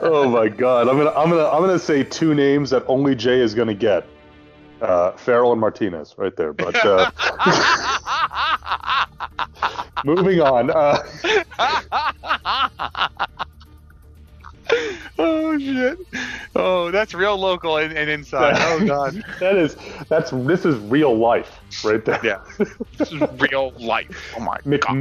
[0.02, 3.40] oh my god, I'm gonna I'm gonna I'm gonna say two names that only Jay
[3.40, 4.06] is gonna get.
[4.82, 6.52] Uh, Farrell and Martinez, right there.
[6.54, 7.10] But uh,
[10.06, 10.70] moving on.
[10.70, 11.04] Uh,
[15.20, 15.98] oh shit.
[16.56, 18.56] Oh, that's real local and, and inside.
[18.58, 19.24] Oh god.
[19.40, 19.78] that is
[20.10, 22.20] that's this is real life right there.
[22.24, 22.40] Yeah.
[22.98, 24.34] This is real life.
[24.38, 24.96] Oh my god.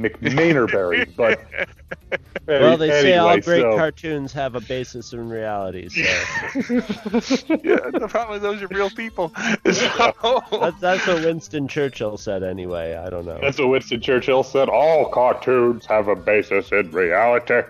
[0.00, 1.06] McMainerberry.
[1.14, 1.16] McMainerberry,
[2.46, 5.88] but Well, they say all great so- cartoons have a basis in reality.
[5.88, 6.14] So Yeah,
[6.54, 9.32] the problem is those are real people.
[9.72, 12.94] So- that's, that's what Winston Churchill said anyway.
[12.96, 13.38] I don't know.
[13.40, 14.68] That's what Winston Churchill said.
[14.68, 17.62] All cartoons have a basis in reality.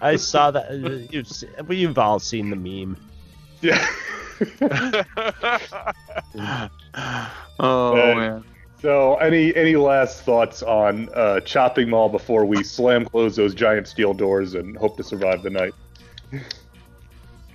[0.00, 0.70] I saw that.
[0.70, 0.74] uh,
[1.10, 1.28] You've
[1.70, 2.96] you've all seen the meme.
[3.60, 3.86] Yeah.
[7.60, 8.44] oh Uh, man.
[8.80, 13.86] So, any any last thoughts on uh, Chopping Mall before we slam close those giant
[13.86, 15.74] steel doors and hope to survive the night?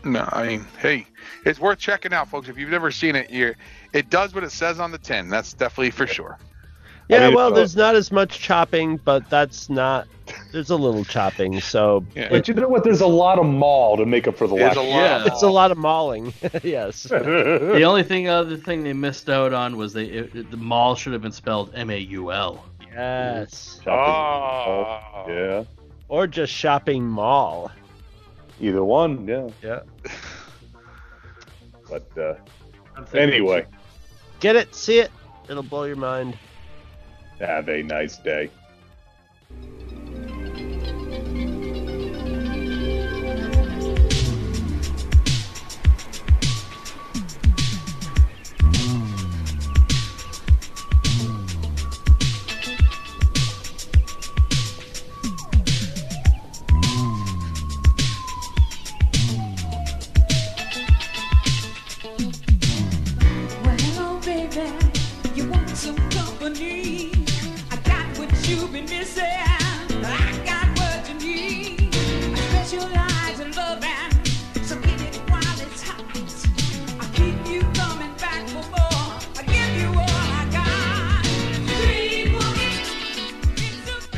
[0.04, 1.08] No, I mean, hey,
[1.46, 2.48] it's worth checking out, folks.
[2.48, 3.56] If you've never seen it, you
[3.92, 5.30] it does what it says on the tin.
[5.30, 6.38] That's definitely for sure.
[7.10, 10.08] Yeah, mean, well, uh, there's not as much chopping, but that's not.
[10.52, 12.30] There's a little chopping, so Yeah.
[12.30, 12.84] But you know what?
[12.84, 14.86] There's a lot of mall to make up for the There's lack.
[14.86, 14.98] a lot.
[14.98, 15.26] Yeah.
[15.26, 16.34] it's a lot of mauling.
[16.64, 17.04] yes.
[17.04, 20.96] the only thing, other thing they missed out on was they it, it- the mall
[20.96, 22.64] should have been spelled M A U L.
[22.94, 23.82] Yes.
[23.86, 25.26] Oh.
[25.28, 25.64] Yeah.
[26.08, 27.72] Or just shopping mall.
[28.62, 29.28] Either one.
[29.28, 29.50] Yeah.
[29.62, 29.80] Yeah.
[31.88, 32.34] But uh,
[33.14, 33.66] anyway,
[34.40, 34.74] Get it?
[34.74, 35.12] See it?
[35.48, 36.36] It'll blow your mind.
[37.40, 38.50] have a nice day.